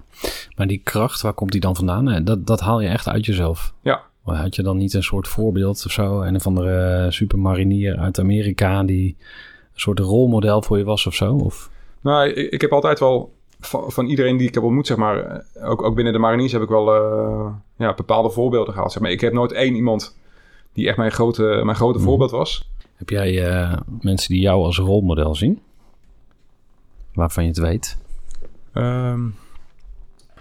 [0.57, 2.25] maar die kracht, waar komt die dan vandaan?
[2.25, 3.75] Dat, dat haal je echt uit jezelf.
[3.83, 4.03] Ja.
[4.23, 6.21] Had je dan niet een soort voorbeeld of zo?
[6.21, 9.17] En een van de supermarinier uit Amerika die
[9.75, 11.35] een soort rolmodel voor je was of zo?
[11.35, 11.71] Of?
[12.01, 15.19] Nou, ik, ik heb altijd wel van, van, iedereen die ik heb ontmoet, zeg maar,
[15.19, 18.93] eh, ook, ook binnen de mariniers heb ik wel uh, ja, bepaalde voorbeelden gehad.
[18.93, 19.11] Zeg maar.
[19.11, 20.17] Ik heb nooit één iemand
[20.73, 22.07] die echt mijn grote, mijn grote mhm.
[22.07, 22.69] voorbeeld was.
[22.95, 25.61] Heb jij uh, mensen die jou als rolmodel zien?
[27.15, 27.99] Waarvan je het weet?
[28.75, 29.35] Um,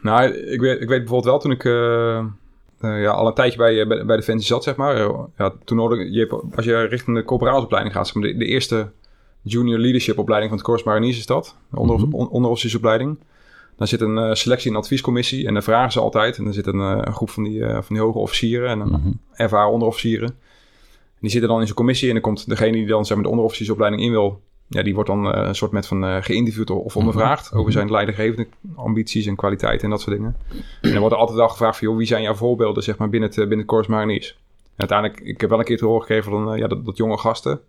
[0.04, 3.88] nou, ik weet, ik weet bijvoorbeeld wel toen ik uh, ja, al een tijdje bij,
[3.88, 4.98] bij, bij Defensie zat, zeg maar.
[5.38, 8.92] ja, toen hoorde je, als je richting de corporaalsopleiding gaat, zeg maar, de, de eerste
[9.44, 11.58] junior leadership opleiding van het Corps Mariniers is dat.
[11.74, 12.28] Onder, mm -hmm.
[12.28, 13.18] onderofficiersopleiding.
[13.78, 16.38] Dan zit een uh, selectie- en adviescommissie en dan vragen ze altijd.
[16.38, 18.78] En dan zit een, uh, een groep van die, uh, van die hoge officieren en
[18.78, 19.20] mm -hmm.
[19.34, 20.28] ervaren onderofficieren.
[20.28, 23.26] En die zitten dan in zo'n commissie en dan komt degene die dan zeg maar,
[23.26, 24.42] de onderofficiersopleiding in wil...
[24.68, 27.60] Ja, die wordt dan een soort met van geïnterviewd of ondervraagd -hmm.
[27.60, 30.36] over zijn leidinggevende ambities en kwaliteiten en dat soort dingen.
[30.82, 33.10] En dan wordt er altijd wel gevraagd van, joh, wie zijn jouw voorbeelden zeg maar,
[33.10, 34.38] binnen, het, binnen het Corps Mariniers?
[34.64, 37.18] En uiteindelijk, ik heb wel een keer te horen gegeven van ja, dat, dat jonge
[37.18, 37.62] gasten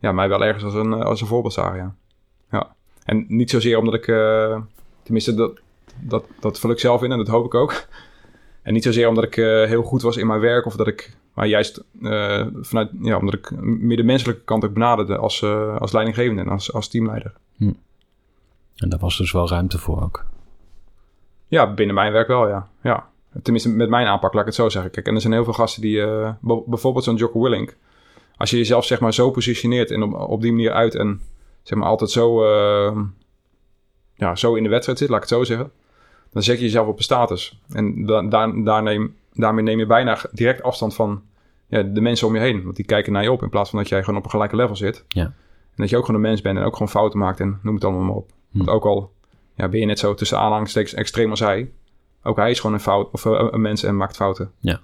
[0.00, 1.94] ja, mij wel ergens als een, eh, als een voorbeeld zagen, ja.
[2.50, 2.74] ja.
[3.04, 4.60] En niet zozeer omdat ik, uh,
[5.02, 5.60] tenminste, dat,
[6.00, 7.86] dat, dat vul ik zelf in en dat hoop ik ook.
[8.70, 11.16] En niet zozeer omdat ik uh, heel goed was in mijn werk of dat ik,
[11.34, 15.44] maar juist uh, vanuit, ja, omdat ik meer de menselijke kant ook benaderde als,
[15.78, 17.32] als leidinggevende en als, als teamleider.
[17.56, 17.72] Hm.
[18.76, 20.24] En daar was dus wel ruimte voor ook?
[21.46, 22.68] Ja, binnen mijn werk wel, ja.
[22.82, 23.08] ja.
[23.42, 24.90] Tenminste, met mijn aanpak, laat ik het zo zeggen.
[24.90, 26.04] Kijk, en er zijn heel veel gasten die,
[26.66, 27.76] bijvoorbeeld zo'n Jocko Willink
[28.36, 31.20] als je jezelf zeg maar zo positioneert en op, op die manier uit en
[31.62, 32.46] zeg maar altijd zo,
[34.14, 35.72] ja, zo in de wedstrijd zit, laat ik het zo zeggen,
[36.32, 37.60] dan zet je jezelf op een status.
[37.68, 41.22] En da daar, daar neem, daarmee neem je bijna direct afstand van
[41.66, 42.62] ja, de mensen om je heen.
[42.62, 44.56] Want die kijken naar je op in plaats van dat jij gewoon op een gelijke
[44.56, 45.04] level zit.
[45.08, 45.24] Ja.
[45.24, 47.74] En dat je ook gewoon een mens bent en ook gewoon fouten maakt en noem
[47.74, 48.30] het allemaal maar op.
[48.50, 48.56] Hm.
[48.58, 49.12] Want ook al
[49.54, 51.70] ja, ben je net zo tussen aanhalingstekens extreem als hij,
[52.22, 54.50] ook hij is gewoon een, fout, of, uh, een mens en maakt fouten.
[54.58, 54.80] Ja.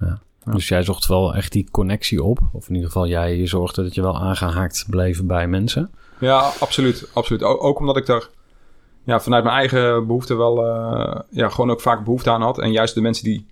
[0.00, 0.20] ja.
[0.44, 2.38] Dus jij zocht wel echt die connectie op.
[2.52, 5.90] Of in ieder geval, jij zorgde dat je wel aangehaakt bleef bij mensen.
[6.20, 7.10] Ja, absoluut.
[7.12, 7.42] absoluut.
[7.42, 8.28] ook omdat ik daar
[9.06, 12.58] ja, vanuit mijn eigen behoefte wel uh, ja, gewoon ook vaak behoefte aan had.
[12.58, 13.46] En juist de mensen die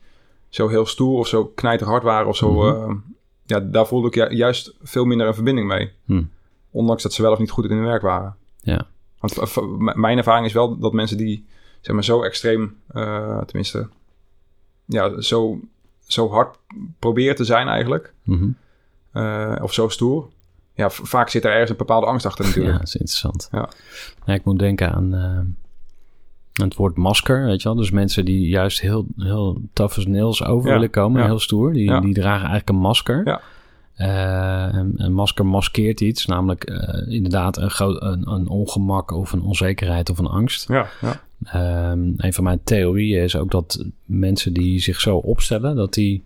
[0.49, 2.51] zo heel stoer of zo knijterhard waren of zo...
[2.51, 2.91] Mm -hmm.
[2.91, 2.97] uh,
[3.47, 5.93] ja, daar voelde ik juist veel minder een verbinding mee.
[6.05, 6.23] Hm.
[6.71, 8.37] Ondanks dat ze wel of niet goed in hun werk waren.
[8.61, 8.87] Ja.
[9.19, 9.57] Want
[9.97, 11.47] mijn ervaring is wel dat mensen die
[11.81, 13.89] zeg maar zo extreem, uh, tenminste,
[14.85, 15.61] ja, zo
[16.07, 16.59] zo hard
[16.99, 18.15] probeert te zijn eigenlijk.
[18.23, 18.57] Mm
[19.63, 20.29] of zo stoer.
[20.75, 22.73] Ja, vaak zit er ergens een bepaalde angst achter natuurlijk.
[22.73, 23.49] Ja, dat is interessant.
[23.53, 23.69] Ja.
[24.27, 25.39] ja ik moet denken aan, uh,
[26.65, 27.77] het woord masker, weet je wel.
[27.77, 31.73] Dus mensen die juist heel, heel tough as nails over willen komen, heel stoer.
[31.73, 33.23] Die, die dragen eigenlijk een masker.
[33.25, 33.41] Ja.
[33.99, 39.43] Uh, een, masker maskeert iets, namelijk uh, inderdaad een, groot, een, een, ongemak of een
[39.43, 40.69] onzekerheid of een angst.
[40.69, 41.21] Ja, ja.
[41.91, 46.25] Um, een van mijn theorieën is ook dat mensen die zich zo opstellen, dat die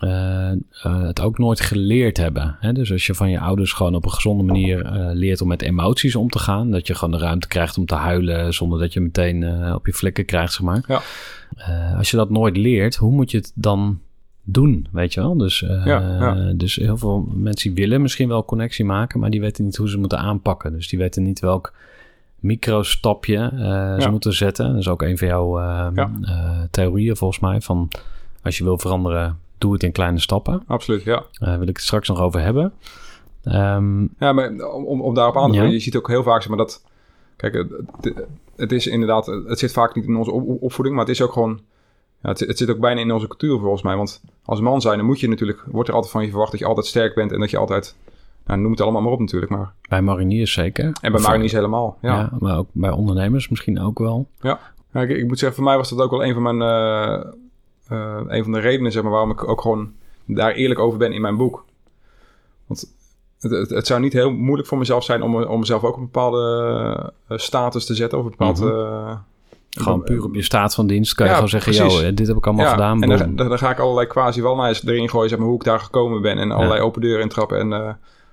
[0.00, 0.50] uh,
[0.82, 2.56] het ook nooit geleerd hebben.
[2.60, 2.72] Hè?
[2.72, 6.16] Dus als je van je ouders gewoon op een gezonde manier leert om met emoties
[6.16, 9.00] om te gaan, dat je gewoon de ruimte krijgt om te huilen zonder dat je
[9.00, 10.84] meteen op je flikken krijgt, zeg maar.
[10.86, 11.02] Ja.
[11.96, 14.00] als je dat nooit leert, hoe moet je het dan
[14.44, 15.36] doen, weet je wel.
[15.36, 19.76] Dus, ja, dus heel veel mensen willen misschien wel connectie maken, maar die weten niet
[19.76, 20.72] hoe ze moeten aanpakken.
[20.72, 21.74] Dus die weten niet welk
[22.38, 23.50] microstapje
[24.00, 24.68] ze moeten zetten.
[24.68, 25.60] Dat is ook een van jouw
[26.70, 27.60] theorieën volgens mij.
[27.60, 27.88] Van
[28.42, 30.62] als je wil veranderen, doe het in kleine stappen.
[30.66, 31.24] Absoluut, ja.
[31.32, 32.72] Daar wil ik het straks nog over hebben.
[33.44, 36.48] Um, ja, maar om, om daarop aan te gaan, je ziet ook heel vaak zeg
[36.48, 36.84] maar, dat...
[37.36, 38.24] Kijk, het,
[38.56, 39.26] het, is inderdaad...
[39.26, 41.60] Het zit vaak niet in onze opvoeding, maar het is ook gewoon
[42.22, 43.96] ja, het, het, zit ook bijna in onze cultuur volgens mij.
[43.96, 46.60] Want als man zijn, dan moet je natuurlijk, wordt er altijd van je verwacht dat
[46.60, 47.96] je altijd sterk bent en dat je altijd,
[48.46, 49.52] nou, noem het allemaal maar op natuurlijk.
[49.52, 49.72] Maar.
[49.88, 50.92] Bij mariniers zeker.
[51.00, 52.18] En bij mariniers helemaal, ja.
[52.18, 52.30] ja.
[52.38, 54.28] Maar ook bij ondernemers misschien ook wel.
[54.40, 54.60] Ja,
[54.92, 57.32] ja ik, ik, moet zeggen, voor mij was dat ook wel een van mijn, uh,
[57.90, 59.92] uh, een van de redenen zeg maar, waarom ik ook gewoon
[60.24, 61.64] daar eerlijk over ben in mijn boek.
[62.66, 62.92] Want
[63.40, 66.02] het, het, het, zou niet heel moeilijk voor mezelf zijn om, om mezelf ook een
[66.02, 68.60] bepaalde uh, status te zetten of een bepaald...
[68.60, 69.28] Mm -hmm
[69.70, 71.76] Gewoon puur op je staat van dienst kan je gewoon zeggen...
[71.76, 72.00] precies.
[72.00, 73.02] Yo, dit heb ik allemaal gedaan.
[73.02, 73.48] en boom.
[73.48, 76.22] dan, ga ik allerlei quasi wel naar erin gooien, zeg maar, hoe ik daar gekomen
[76.22, 76.38] ben.
[76.38, 76.86] En allerlei Ja.
[76.86, 77.58] open deuren intrappen.
[77.58, 77.92] En, eh,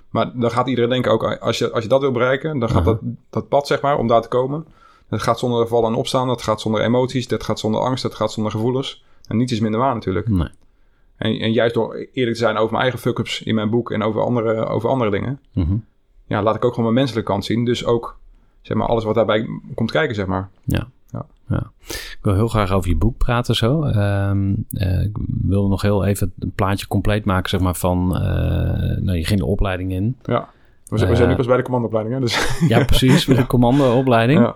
[0.10, 2.82] maar dan gaat iedereen denken ook, als je, als je dat wil bereiken, dan gaat
[2.82, 2.86] Aha.
[2.86, 4.66] dat, dat pad, zeg maar, om daar te komen.
[5.10, 8.16] Dat gaat zonder vallen en opstaan, dat gaat zonder emoties, dat gaat zonder angst, dat
[8.16, 9.04] gaat zonder gevoelens.
[9.28, 10.28] En niets is minder waar natuurlijk.
[10.28, 10.50] Nee.
[11.18, 14.04] En, en juist door eerlijk te zijn over mijn eigen fuck-ups in mijn boek en
[14.04, 15.76] over andere, over andere dingen, Mhm.
[16.26, 17.66] ja, laat ik ook gewoon mijn menselijke kant zien.
[17.66, 18.20] Dus ook,
[18.62, 20.50] zeg maar, alles wat daarbij komt kijken, zeg maar.
[20.64, 20.88] Ja.
[21.12, 21.26] Ja.
[21.50, 21.72] ja.
[21.88, 23.84] Ik wil heel graag over je boek praten zo.
[23.84, 28.16] Ehm, eh, ik wil nog heel even een plaatje compleet maken, zeg maar, van...
[28.16, 28.22] eh,
[29.02, 30.18] nou, je ging de opleiding in.
[30.24, 30.50] Ja.
[30.86, 32.22] We zijn, we Eh, zijn nu pas bij de commandoopleiding, hè?
[32.22, 34.40] Dus, Ja, precies, met de commandoopleiding.
[34.40, 34.56] ja.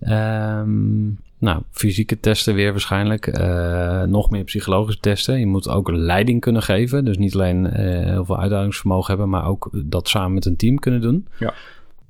[0.00, 1.06] Ehm,
[1.38, 3.26] nou, fysieke testen weer waarschijnlijk.
[3.26, 5.38] Eh, nog meer psychologische testen.
[5.38, 7.04] Je moet ook leiding kunnen geven.
[7.04, 10.78] Dus niet alleen eh, heel veel uithoudingsvermogen hebben, maar ook dat samen met een team
[10.78, 11.28] kunnen doen.
[11.38, 11.54] Ja.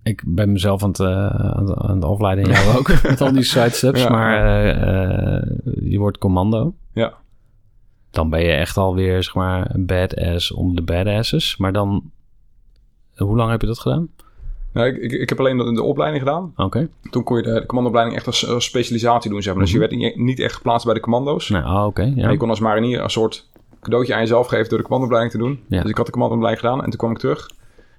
[0.02, 3.42] Ik ben mezelf aan het, eh, aan het, afleiden en jou ook met al die
[3.42, 4.02] sidesteps.
[4.02, 4.56] Ja, maar
[5.80, 6.74] je wordt commando.
[6.92, 7.14] Ja.
[8.10, 11.56] Dan ben je echt alweer, zeg maar, een badass onder de badasses.
[11.56, 12.10] Maar dan,
[13.16, 14.08] hoe lang heb je dat gedaan?
[14.72, 16.52] Nou, ik, ik, ik heb alleen de, de opleiding gedaan.
[16.56, 16.88] Oké.
[17.10, 19.62] Toen kon je de, de commandoopleiding echt als, als specialisatie doen, zeg maar.
[19.62, 21.48] Dus je werd niet, niet echt geplaatst bij de commando's.
[21.48, 22.12] Nou, ah, oké.
[22.16, 22.30] ja.
[22.30, 23.48] Je kon als marinier een soort
[23.80, 25.60] cadeautje aan jezelf geven door de commandoopleiding te doen.
[25.68, 25.80] Ja.
[25.82, 27.50] Dus ik had de commandoopleiding gedaan en toen kwam ik terug.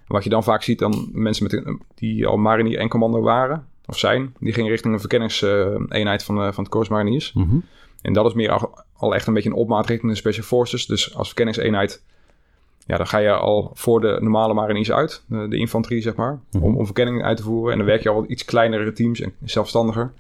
[0.08, 3.98] Wat je dan vaak ziet, dan mensen met die al marinier en commando waren, of
[3.98, 7.34] zijn, die gingen richting een verkenningseenheid van, de- van het Korps Mariniers.
[7.34, 7.56] Mhm.
[8.02, 10.86] En dat is meer al, al echt een beetje een opmaat richting de Special Forces.
[10.86, 12.04] Dus als verkenningseenheid,
[12.90, 16.40] ja, dan ga je al voor de normale mariniers uit, de, de infanterie zeg maar,
[16.52, 16.64] Mhm.
[16.64, 17.72] om, om verkenning uit te voeren.
[17.72, 20.12] En dan werk je al iets kleinere teams en zelfstandiger.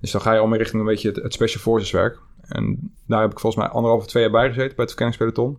[0.00, 2.18] Dus dan ga je al meer richting een beetje het, het Special Forces werk.
[2.48, 5.58] En daar heb ik volgens mij anderhalf of twee jaar bij gezeten bij het verkenningspeloton.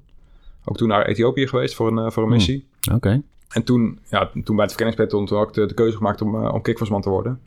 [0.66, 2.38] Ook toen naar Ethiopië geweest voor een, eh, voor een Hmm.
[2.38, 2.68] missie.
[2.94, 3.22] Oké.
[3.50, 6.36] En toen, ja, toen bij het verkenningspeloton, toen had ik de, de keuze gemaakt om,
[6.36, 6.62] uh, om
[7.02, 7.40] te worden.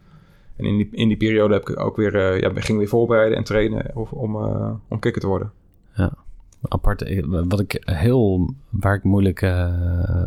[0.57, 3.38] En in die, in die periode heb ik ook weer, eh, ja, ging weer voorbereiden
[3.38, 5.53] en trainen om, eh, om kicker te worden.
[6.68, 7.03] Apart.
[7.03, 9.72] eh, Wat ik heel, waar ik moeilijk eh,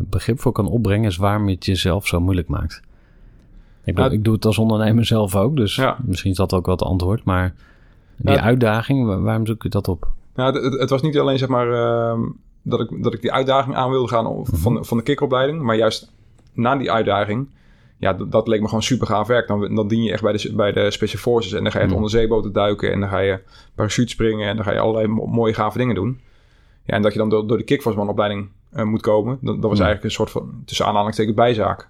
[0.02, 2.82] begrip voor kan opbrengen, is waarom je het jezelf zo moeilijk maakt.
[3.84, 4.18] Ik, bedoel, Ja.
[4.18, 5.98] ik doe het als ondernemer zelf ook, dus Ja.
[6.06, 7.24] misschien is dat ook wel het antwoord.
[7.24, 7.54] Maar
[8.16, 8.42] die Ja.
[8.42, 10.12] uitdaging, wa- waarom zoek je dat op?
[10.36, 12.22] Nou, het, het, was niet alleen zeg maar ehm,
[12.62, 15.76] dat, ik, dat ik die uitdaging aan wilde gaan van, de- van de kikkeropleiding, maar
[15.76, 16.14] juist
[16.54, 17.48] na die uitdaging,
[17.98, 19.48] ja, dat, dat leek me gewoon super gaaf werk.
[19.48, 21.84] Dan, dan dien je echt bij de, bij de Special Forces en dan ga je
[21.84, 22.04] het Mhm.
[22.04, 23.40] onderzeeboten duiken en dan ga je
[23.76, 26.20] parachute springen en dan ga je allerlei mo- mooie gave dingen doen.
[26.88, 29.80] Ja, en dat je dan door, door de kickforceman-opleiding eh, moet komen, dat, dat was
[29.80, 31.88] eigenlijk een soort van, tussen aanhalingstekens, bijzaak.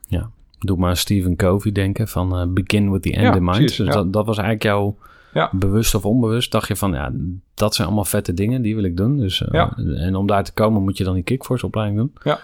[0.59, 3.57] Doe maar Stephen Covey denken van eh, begin with the end Ja, in mind.
[3.57, 3.93] precies, dus ja.
[3.93, 4.95] dat, dat was eigenlijk jouw
[5.33, 5.49] Ja.
[5.53, 6.51] bewust of onbewust.
[6.51, 7.11] Dacht je van ja,
[7.53, 9.17] dat zijn allemaal vette dingen, die wil ik doen.
[9.17, 9.77] Dus, Ja.
[9.77, 12.13] En om daar te komen moet je dan die kickforce opleiding doen.
[12.23, 12.39] Ja.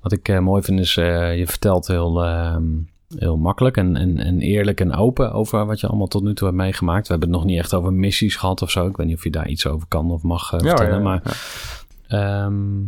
[0.00, 2.62] Wat ik mooi vind is, je vertelt heel, ehm,
[3.18, 6.46] heel makkelijk en, en, en eerlijk en open over wat je allemaal tot nu toe
[6.46, 7.06] hebt meegemaakt.
[7.06, 8.86] We hebben het nog niet echt over missies gehad of zo.
[8.86, 10.90] Ik weet niet of je daar iets over kan of mag Ja, vertellen.
[10.92, 11.02] ja, ja.
[11.02, 11.22] Maar
[12.10, 12.78] Ehm,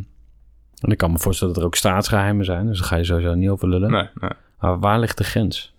[0.81, 2.67] en ik kan me voorstellen dat er ook staatsgeheimen zijn.
[2.67, 3.91] Dus daar ga je sowieso niet over lullen.
[3.91, 4.31] Nee, nee.
[4.61, 5.75] Maar waar ligt de grens?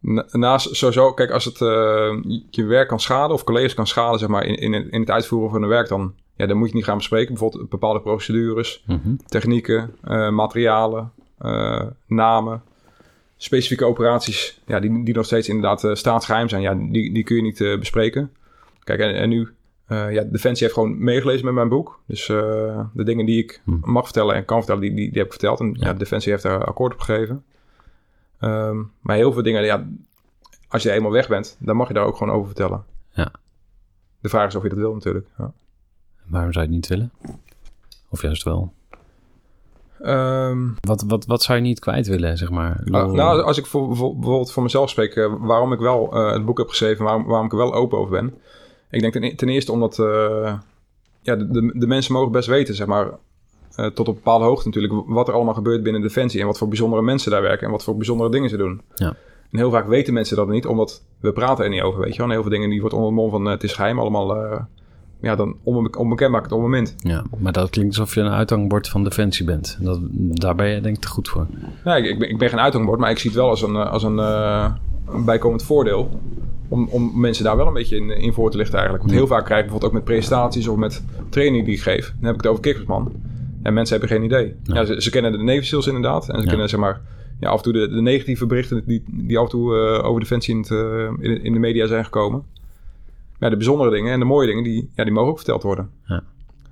[0.00, 2.16] Na- Naast sowieso, kijk, als het eh,
[2.50, 5.10] je werk kan schaden of collega's kan schaden, zeg maar, in, in, het- in het
[5.10, 7.28] uitvoeren van hun werk, dan, ja, dan moet je het niet gaan bespreken.
[7.34, 9.14] Bijvoorbeeld bepaalde procedures, Mhm.
[9.26, 12.62] technieken, eh, materialen, eh, namen,
[13.36, 16.62] specifieke operaties, ja, die, die nog steeds inderdaad eh, staatsgeheim zijn.
[16.62, 18.32] Ja, die, die kun je niet bespreken.
[18.84, 19.48] Kijk, en, en nu,
[19.88, 22.00] eh, ja, Defensie heeft gewoon meegelezen met mijn boek.
[22.06, 23.90] Dus eh, de dingen die ik Hm.
[23.90, 25.60] mag vertellen en kan vertellen, die, die, die heb ik verteld.
[25.60, 25.86] En ja.
[25.86, 25.92] Ja.
[25.94, 27.44] Defensie heeft daar akkoord op gegeven.
[28.40, 29.86] Ehm, maar heel veel dingen, ja,
[30.68, 32.84] als je eenmaal weg bent, dan mag je daar ook gewoon over vertellen.
[33.10, 33.32] Ja.
[34.20, 35.26] De vraag is of je dat wil natuurlijk.
[35.38, 35.52] Ja.
[36.26, 37.12] Waarom zou je het niet willen?
[38.08, 38.72] Of juist wel?
[40.02, 42.80] Ehm, Wat, wat, wat zou je niet kwijt willen, zeg maar?
[42.84, 46.44] Nou, nou, als ik voor, voor- bijvoorbeeld voor mezelf spreek, eh, waarom ik wel het
[46.44, 48.34] boek heb geschreven, waarom, waarom ik er wel open over ben.
[48.90, 50.54] Ik denk ten, ten eerste omdat eh,
[51.22, 53.10] ja, de, de, de mensen mogen best weten, zeg maar,
[53.74, 56.68] eh, tot op bepaalde hoogte natuurlijk, wat er allemaal gebeurt binnen Defensie en wat voor
[56.68, 58.80] bijzondere mensen daar werken en wat voor bijzondere dingen ze doen.
[58.94, 59.14] Ja.
[59.50, 62.18] En heel vaak weten mensen dat niet, omdat we praten er niet over, weet je
[62.18, 62.26] wel.
[62.26, 64.36] En heel veel dingen die wordt onder de mond van eh, het is geheim allemaal,
[65.20, 66.94] ja, dan onbe onbekend op het moment.
[66.98, 69.78] ja, maar dat klinkt alsof je een uithangbord van Defensie bent.
[69.80, 71.46] Dat, daar ben je denk ik te goed voor.
[71.84, 73.76] Nee, ik, ik, ben, ik ben geen uithangbord, maar ik zie het wel als een,
[73.76, 76.20] als een, een bijkomend voordeel.
[76.68, 79.06] Om, om mensen daar wel een beetje in, in voor te lichten eigenlijk.
[79.06, 82.06] Want heel vaak krijg ik bijvoorbeeld ook met presentaties of met training die ik geef.
[82.06, 83.12] Dan heb ik het over kikkersman.
[83.62, 84.54] En mensen hebben geen idee.
[84.62, 84.74] Ja.
[84.74, 84.84] Ja.
[84.84, 86.28] ze, ze kennen de Navy Seals inderdaad.
[86.28, 86.48] En ze Ja.
[86.48, 87.00] kennen zeg maar,
[87.40, 90.20] ja, af en toe de, de negatieve berichten die, die af en toe eh, over
[90.20, 92.42] Defensie in, het, eh, in, in de media zijn gekomen.
[93.38, 95.90] Ja, de bijzondere dingen en de mooie dingen, die, ja, die mogen ook verteld worden.
[96.04, 96.22] Ja.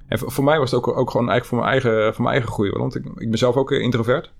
[0.09, 2.35] En voor, voor mij was het ook, ook gewoon eigenlijk voor mijn eigen, voor mijn
[2.35, 2.71] eigen groei.
[2.71, 4.33] Want ik, ik ben zelf ook eh, introvert.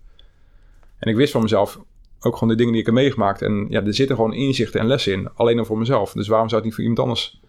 [0.99, 1.81] En ik wist van mezelf,
[2.27, 3.43] ook gewoon de dingen die ik heb meegemaakt.
[3.43, 5.29] En ja, er zitten gewoon inzichten en lessen in.
[5.35, 6.13] Alleen dan voor mezelf.
[6.13, 7.41] Dus waarom zou het niet voor iemand anders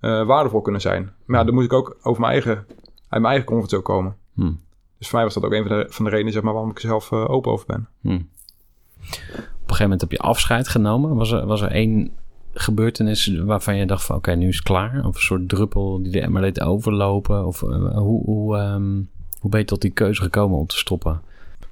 [0.00, 1.12] eh, waardevol kunnen zijn?
[1.24, 2.66] Maar ja, dan moet ik ook over mijn eigen, uit
[3.08, 4.16] mijn eigen comfortzone komen.
[4.34, 4.52] Hm.
[4.98, 6.70] Dus voor mij was dat ook een van de, van de redenen zeg maar, waarom
[6.70, 7.88] ik er zelf eh, open over ben.
[8.00, 8.10] Hm.
[8.12, 11.14] Op een gegeven moment heb je afscheid genomen.
[11.14, 12.12] Was er, was er één
[12.52, 15.04] gebeurtenis waarvan je dacht van oké, nu is het klaar?
[15.06, 17.46] Of een soort druppel die de emmer deed overlopen?
[17.46, 19.02] Of eh, hoe, hoe, ehm,
[19.38, 21.22] hoe ben je tot die keuze gekomen om te stoppen?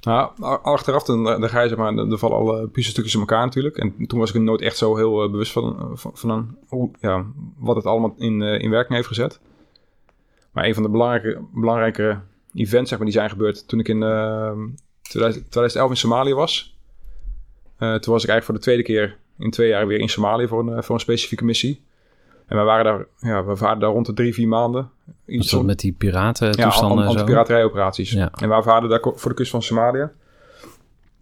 [0.05, 0.31] Nou,
[0.63, 3.77] achteraf dan, dan ga je zeg maar, er vallen alle puzzelstukjes in elkaar natuurlijk.
[3.77, 6.57] En toen was ik er nooit echt zo heel eh, bewust van, van, van een-
[6.69, 7.25] hoe, ja,
[7.59, 9.41] wat het allemaal in, eh, in werking heeft gezet.
[10.53, 12.21] Maar een van de belangrijke, belangrijke
[12.55, 14.53] events zeg maar, die zijn gebeurd toen ik in eh,
[15.03, 16.79] 2000 2011 in Somalië was.
[17.79, 20.49] Eh, toen was ik eigenlijk voor de tweede keer in twee jaar weer in Somalië
[20.49, 21.83] voor een, eh, voor een specifieke missie.
[22.47, 24.91] En we waren daar, ja, we waren daar rond de drie, vier maanden.
[25.27, 27.19] Iets met die piraten ja, toestanden en zo?
[27.19, 28.11] anti-piraterijoperaties.
[28.11, 28.31] Ja.
[28.33, 30.09] En we waren daar voor de kust van Somalië.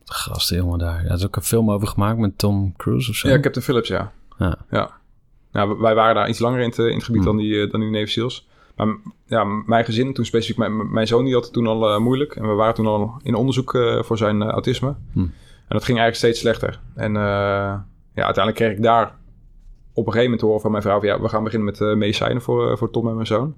[0.04, 1.02] Gasten, jongen, daar.
[1.02, 3.28] Ja, er is ook een film over gemaakt met Tom Cruise of zo.
[3.28, 4.12] Ja, Captain Phillips, ja.
[4.38, 4.56] Ja.
[4.70, 4.90] ja.
[5.52, 7.30] Nou, wij waren daar iets langer in het, in het gebied Hmm.
[7.30, 8.48] dan, die, eh, dan die Navy SEALs.
[8.76, 11.98] Maar ja, mijn gezin, toen specifiek mijn, mijn zoon, die had het toen al eh,
[12.00, 12.34] moeilijk.
[12.36, 14.94] En we waren toen al in onderzoek eh, voor zijn eh, autisme.
[15.12, 15.32] Hmm.
[15.68, 16.80] En dat ging eigenlijk steeds slechter.
[16.94, 17.22] En eh,
[18.14, 19.14] ja, uiteindelijk kreeg ik daar
[19.94, 20.98] op een gegeven moment horen van mijn vrouw...
[20.98, 23.54] Van, ja, we gaan beginnen met eh, medicijnen voor, eh, voor Tom en mijn zoon.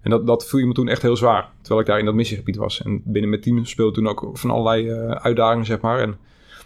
[0.00, 1.50] En dat, dat viel je me toen echt heel zwaar.
[1.60, 2.82] Terwijl ik daar in dat missiegebied was.
[2.82, 5.98] En binnen mijn team speelde toen ook van allerlei eh, uitdagingen, zeg maar.
[5.98, 6.16] En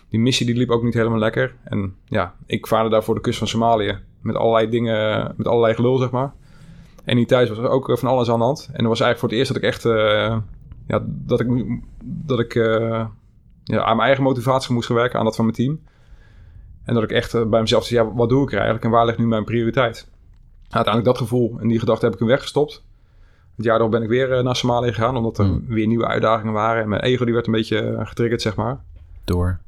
[0.08, 1.54] die missie die liep ook niet helemaal lekker.
[1.64, 3.98] En ja, ik vaarde daar voor de kust van Somalië.
[4.20, 6.32] Met allerlei dingen, met allerlei gelul, zeg maar.
[7.04, 8.68] En die thuis was er ook van alles aan de hand.
[8.72, 9.82] En dat was eigenlijk voor het eerst dat ik echt...
[10.86, 12.54] ja, dat ik, dat ik
[13.64, 15.18] ja, aan mijn eigen motivatie moest gaan werken.
[15.18, 15.80] Aan dat van mijn team.
[16.88, 18.84] En dat ik echt eh, bij mezelf zei, ja, wat doe ik er eigenlijk?
[18.84, 20.08] En waar ligt nu mijn prioriteit?
[20.68, 22.84] uiteindelijk dat gevoel en die gedachte heb ik hem weggestopt.
[23.56, 25.16] Het jaar daarop ben ik weer eh, naar Somalië gegaan.
[25.16, 25.64] Omdat er Hmm.
[25.66, 26.82] weer nieuwe uitdagingen waren.
[26.82, 28.80] En mijn ego die werd een beetje eh, getriggerd, zeg maar.
[29.24, 29.58] Door.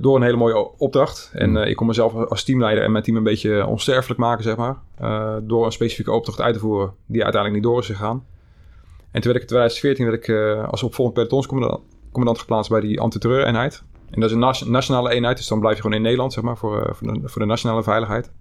[0.00, 1.30] Door een hele mooie opdracht.
[1.34, 4.56] En eh, ik kon mezelf als teamleider en mijn team een beetje onsterfelijk maken, zeg
[4.56, 4.76] maar.
[5.42, 8.26] Door een specifieke opdracht uit te voeren die uiteindelijk niet door is gegaan.
[9.10, 10.34] En toen werd ik in 2014 werd ik,
[10.70, 13.82] als opvolgend pelotonscommandant commandant geplaatst bij die antiterreur-eenheid.
[14.14, 16.56] En dat is een nationale eenheid, dus dan blijf je gewoon in Nederland, zeg maar,
[16.56, 18.32] voor, eh, voor, de, voor de nationale veiligheid.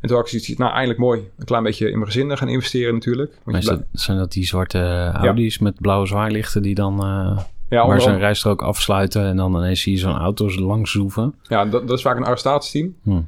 [0.00, 2.48] En toen had ik zoiets, nou eindelijk mooi, een klein beetje in mijn gezin gaan
[2.48, 3.38] investeren natuurlijk.
[3.44, 7.00] Want dat, zijn dat die zwarte Audi's met blauwe zwaailichten die dan...
[7.04, 7.38] eh,
[7.68, 11.34] ja, waar ze een rijstrook afsluiten en dan ineens zie je zo'n auto's langs zoeven.
[11.42, 12.94] ja dat, dat is vaak een arrestatieteam.
[13.02, 13.20] Hm.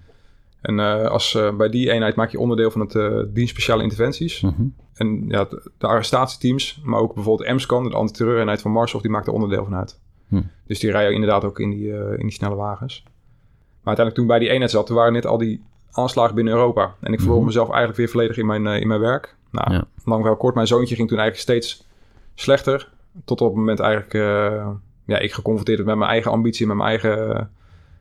[0.61, 3.83] En eh, als, eh, bij die eenheid maak je onderdeel van het eh dienst speciale
[3.83, 4.41] interventies.
[4.41, 4.63] Mhm.
[4.95, 9.27] En ja, de, de arrestatieteams, maar ook bijvoorbeeld EMSCAN, de antiterreureenheid van Marshof, die maakt
[9.27, 10.01] er onderdeel van uit.
[10.29, 10.41] Hm.
[10.67, 13.03] Dus die rijden inderdaad ook in die, eh, in die snelle wagens.
[13.05, 16.95] Maar uiteindelijk toen bij die eenheid zat, toen waren net al die aanslagen binnen Europa.
[17.01, 17.47] En ik verloor Mhm.
[17.47, 19.37] mezelf eigenlijk weer volledig in mijn, eh, in mijn werk.
[19.51, 19.85] Nou, Ja.
[20.05, 21.87] lang wel kort, mijn zoontje ging toen eigenlijk steeds
[22.35, 22.89] slechter.
[23.25, 24.69] Tot op het moment eigenlijk, eh,
[25.05, 27.51] ja, ik geconfronteerd werd met mijn eigen ambitie, met mijn eigen,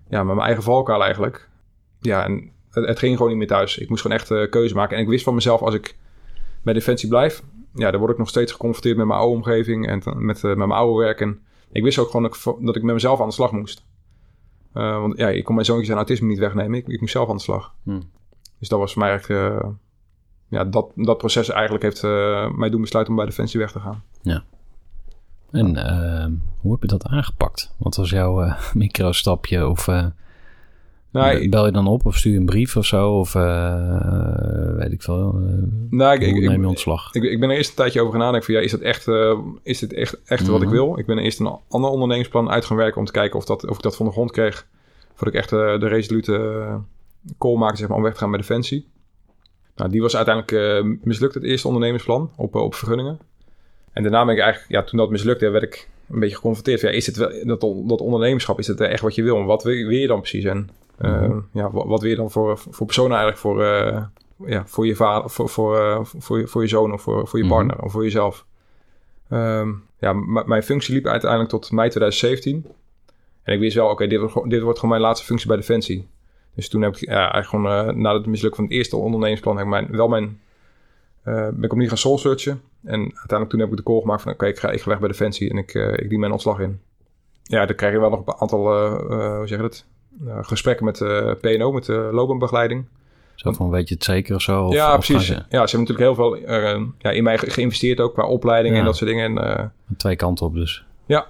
[0.10, 1.50] ja, met mijn eigen valkuil eigenlijk.
[2.00, 3.78] Ja, en het, het ging gewoon niet meer thuis.
[3.78, 4.96] Ik moest gewoon echt eh, keuze maken.
[4.98, 5.96] En ik wist van mezelf, als ik
[6.62, 10.02] bij Defensie blijf, ja, dan word ik nog steeds geconfronteerd met mijn oude omgeving en
[10.26, 11.22] met, met mijn oude werk.
[11.22, 11.42] En
[11.74, 13.86] ik wist ook gewoon dat ik, dat ik met mezelf aan de slag moest.
[14.74, 16.78] Eh, want ja, ik kon mijn zoontje zijn autisme niet wegnemen.
[16.78, 17.74] Ik, ik moest zelf aan de slag.
[17.84, 18.02] Hm.
[18.60, 19.62] Dus dat was voor mij eigenlijk...
[19.64, 19.70] eh,
[20.48, 23.80] ja, dat, dat proces eigenlijk heeft eh, mij doen besluiten om bij Defensie weg te
[23.80, 24.04] gaan.
[25.52, 26.28] En eh,
[26.60, 27.74] hoe heb je dat aangepakt?
[27.78, 29.68] Wat was jouw microstapje?
[29.68, 29.88] Of
[31.14, 33.12] Nou, ik, bel je dan op of stuur je een brief of zo?
[33.20, 35.34] Of eh, weet ik veel.
[35.48, 35.54] eh,
[35.90, 37.14] nou, ik, ik, neem je ontslag?
[37.14, 38.56] ik, ik ben er eerst een tijdje over gaan nadenken van...
[38.56, 40.76] Ja, is, dat echt, eh, is dit echt, echt wat ik Mhm.
[40.76, 40.98] wil?
[41.00, 43.00] Ik ben eerst een ander ondernemingsplan uit gaan werken...
[43.00, 44.68] om te kijken of, dat, of ik dat van de grond kreeg...
[45.14, 46.66] voordat ik echt de resolute
[47.38, 48.88] call maakte zeg maar, om weg te gaan bij Defensie.
[49.76, 53.20] Nou, die was uiteindelijk mislukt, het eerste ondernemingsplan op, op vergunningen.
[53.92, 56.82] En daarna ben ik eigenlijk, ja, toen dat mislukte, werd ik een beetje geconfronteerd.
[56.82, 59.38] Ja, is het wel, dat, dat ondernemerschap, is het echt wat je wil?
[59.38, 60.44] En wat wil, wil je dan precies?
[60.44, 61.40] En eh, Mhm.
[61.52, 64.04] ja, wat, je dan voor, voor personen eigenlijk voor, eh,
[64.46, 67.40] ja, voor je vader, voor, voor, eh, voor, je, voor je zoon of voor, voor
[67.40, 67.54] je Mhm.
[67.54, 68.46] partner of voor jezelf?
[69.30, 70.14] Ehm, ja,
[70.46, 72.66] mijn functie liep uiteindelijk tot mei 2017.
[73.44, 75.58] En ik wist wel, oké, dit, wordt gewoon- dit wordt gewoon mijn laatste functie bij
[75.58, 76.08] Defensie.
[76.56, 79.56] Dus toen heb ik ja, eigenlijk gewoon uh, na het mislukken van het eerste ondernemingsplan...
[79.58, 80.42] Heb ik mijn, wel mijn,
[81.26, 82.62] uh, ben ik opnieuw gaan soul searchen.
[82.84, 84.32] En uiteindelijk toen heb ik de call gemaakt van...
[84.32, 86.60] oké, ik, ga, ik ga weg bij Defensie en ik, uh, ik dien mijn ontslag
[86.60, 86.82] in.
[87.44, 88.60] Ja, dan krijg je wel nog een aantal,
[89.38, 89.86] hoe zeg je dat...
[90.42, 90.98] gesprekken met
[91.42, 92.86] PNO, met de loopbaanbegeleiding.
[93.36, 94.66] Zo van, weet je het zeker of zo?
[94.66, 95.28] Of, ja, precies.
[95.28, 96.36] Ja, ze hebben natuurlijk heel veel
[97.00, 98.14] ja, in mij geïnvesteerd ook...
[98.14, 98.80] qua opleiding ja.
[98.80, 99.38] en dat soort dingen.
[99.38, 100.86] En, Twee kanten op dus.
[101.06, 101.28] Ja,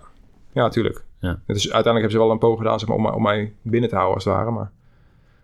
[0.54, 1.04] ja, tuurlijk.
[1.20, 1.40] Ja.
[1.48, 4.16] Uiteindelijk hebben ze wel een poging gedaan zeg maar, om, om mij binnen te houden
[4.16, 4.52] als het ware.
[4.52, 4.72] Maar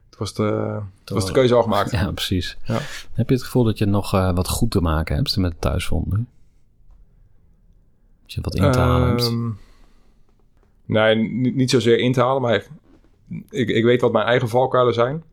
[0.09, 1.91] het was de, het was de keuze al gemaakt.
[1.99, 2.57] Ja, precies.
[2.63, 2.79] Ja.
[3.13, 5.61] Heb je het gevoel dat je nog uh, wat goed te maken hebt met het
[5.61, 6.25] thuisfront nu?
[8.21, 9.25] Dat je wat in te halen hebt?
[9.27, 9.59] Um,
[10.89, 12.65] Nee, niet, niet zozeer in te halen, maar
[13.49, 15.23] ik, ik weet wat mijn eigen valkuilen zijn.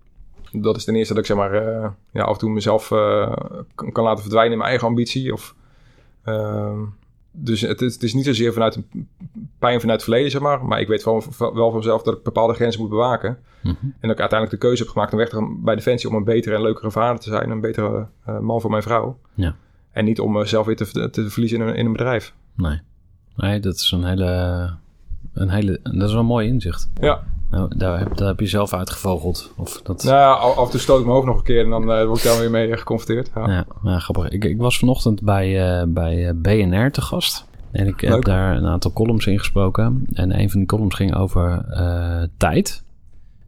[0.53, 3.37] Dat is ten eerste dat ik zeg maar, eh, ja, af en toe mezelf eh,
[3.75, 5.33] kan, laten verdwijnen in mijn eigen ambitie.
[5.33, 5.55] Of,
[6.25, 6.79] ehm,
[7.31, 9.09] dus het is, het is niet zozeer vanuit een
[9.59, 10.65] pijn vanuit het verleden, zeg maar.
[10.65, 13.39] Maar ik weet wel, wel van mezelf dat ik bepaalde grenzen moet bewaken.
[13.63, 13.75] Mhm.
[13.83, 16.09] En dat ik uiteindelijk de keuze heb gemaakt om weg te gaan bij Defensie...
[16.09, 17.51] om een betere en leukere vader te zijn.
[17.51, 19.19] Een betere eh, man voor mijn vrouw.
[19.35, 19.57] Ja.
[19.91, 22.35] En niet om mezelf weer te, te verliezen in een, in een bedrijf.
[22.55, 22.81] Nee.
[23.37, 24.75] Nee, dat is een hele,
[25.33, 25.81] een hele...
[25.83, 26.91] Dat is wel een mooi inzicht.
[27.01, 27.25] Ja.
[27.51, 29.53] Nou, daar heb, daar heb je zelf uitgevogeld.
[29.57, 30.05] Of dat...
[30.05, 31.65] Nou ja, af en toe stoot ik mijn hoofd nog een keer...
[31.65, 33.31] en dan eh, word ik daar weer mee geconfronteerd.
[33.35, 33.67] Ja.
[33.83, 34.29] Ja, grappig.
[34.29, 37.45] Ik, ik was vanochtend bij, eh, bij eh, BNR te gast.
[37.71, 40.07] En ik heb daar een aantal columns ingesproken.
[40.13, 41.65] En een van die columns ging over
[42.37, 42.85] tijd.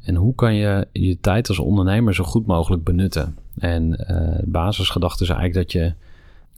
[0.02, 3.36] En hoe kan je je tijd als ondernemer zo goed mogelijk benutten?
[3.58, 4.06] En
[4.44, 5.94] basisgedachte is eigenlijk dat je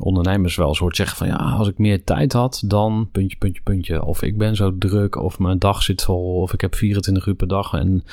[0.00, 1.26] ondernemers wel eens hoort zeggen van...
[1.26, 4.04] ja, als ik meer tijd had, dan puntje, puntje, puntje.
[4.04, 7.34] Of ik ben zo druk, of mijn dag zit vol, of ik heb 24 uur
[7.34, 7.72] per dag.
[7.72, 8.04] En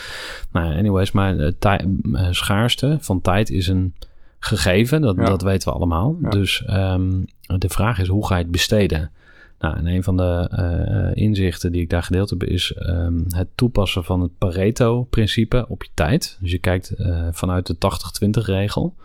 [0.52, 3.94] nou, ja, anyways, maar eh, eh, schaarste van tijd is een
[4.40, 5.02] gegeven.
[5.02, 5.26] Dat, Ja.
[5.26, 6.18] dat weten we allemaal.
[6.22, 6.30] Ja.
[6.30, 7.12] Dus ehm,
[7.42, 9.12] de vraag is, hoe ga je het besteden?
[9.60, 12.44] Nou, en een van de eh, inzichten die ik daar gedeeld heb...
[12.44, 16.38] is ehm, het toepassen van het Pareto-principe op je tijd.
[16.42, 16.94] Dus je kijkt
[17.32, 18.96] vanuit de 80-20-regel...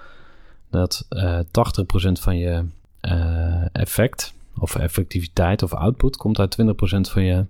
[0.72, 1.42] dat eh 80%
[2.12, 2.64] van je
[3.00, 6.16] eh, effect of effectiviteit of output...
[6.16, 6.66] komt uit 20%
[7.00, 7.44] van je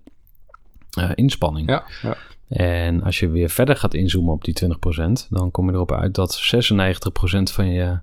[0.90, 1.68] eh, inspanning.
[1.68, 2.16] Ja, ja.
[2.48, 6.14] En als je weer verder gaat inzoomen op die 20%, dan kom je erop uit
[6.14, 7.98] dat 96% van je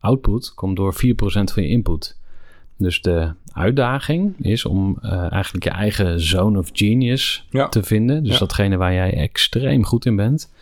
[0.00, 2.18] output komt door 4% van je input.
[2.76, 7.68] Dus de uitdaging is om eh, eigenlijk je eigen zone of genius Ja.
[7.68, 8.24] te vinden.
[8.24, 10.52] Dus datgene waar jij extreem goed in bent.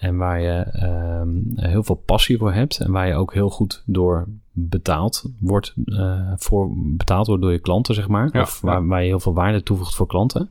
[0.00, 2.78] En waar je ehm, heel veel passie voor hebt.
[2.78, 7.58] En waar je ook heel goed door betaald wordt, eh, voor betaald wordt door je
[7.58, 8.28] klanten, zeg maar.
[8.32, 8.86] Ja, of waar, ja.
[8.86, 10.50] waar je heel veel waarde toevoegt voor klanten.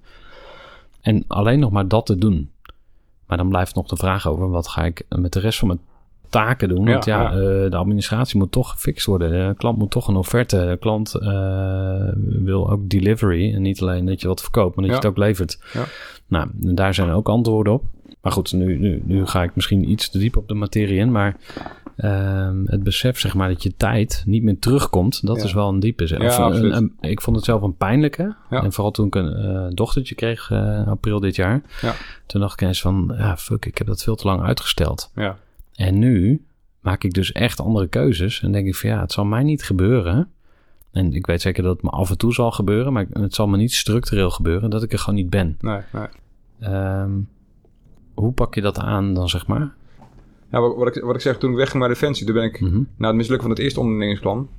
[1.02, 2.50] En alleen nog maar dat te doen.
[3.26, 5.80] Maar dan blijft nog de vraag over wat ga ik met de rest van mijn
[6.30, 6.86] taken doen.
[6.86, 9.48] Want ja, Ja, eh, de administratie moet toch gefixt worden.
[9.48, 10.58] De klant moet toch een offerte.
[10.58, 13.54] De klant eh, wil ook delivery.
[13.54, 15.60] En niet alleen dat je wat verkoopt, maar dat je het ook levert.
[15.74, 15.84] Ja.
[16.28, 17.84] Nou, daar zijn ook antwoorden op.
[18.22, 21.12] Maar goed, nu, nu, nu ga ik misschien iets te diep op de materie in.
[21.12, 21.36] Maar
[21.96, 25.44] ehm, het besef, zeg maar, dat je tijd niet meer terugkomt, dat Ja.
[25.44, 26.04] is wel een diepe.
[26.04, 28.36] Of Ja, een- ik vond het zelf een pijnlijke.
[28.50, 28.64] Ja.
[28.64, 31.62] En vooral toen ik een eh, dochtertje kreeg eh, in april dit jaar.
[31.82, 31.94] Ja.
[32.26, 35.12] Toen dacht ik eens van, ja, fuck, ik heb dat veel te lang uitgesteld.
[35.16, 35.38] Ja.
[35.74, 36.46] En nu
[36.80, 38.42] maak ik dus echt andere keuzes.
[38.42, 40.30] En denk ik van, ja, het zal mij niet gebeuren.
[40.92, 42.94] En ik weet zeker dat het me af en toe zal gebeuren.
[42.94, 45.58] Maar het zal me niet structureel gebeuren dat ik er gewoon niet ben.
[45.62, 46.08] Nee, nee.
[46.60, 47.12] Ehm,
[48.20, 49.74] hoe pak je dat aan dan, zeg maar?
[50.52, 52.62] Ja, wat, wat ik, wat ik zeg, toen ik wegging bij Defensie, toen ben ik
[52.62, 52.82] Mhm.
[52.98, 54.50] na het mislukken van het eerste ondernemingsplan,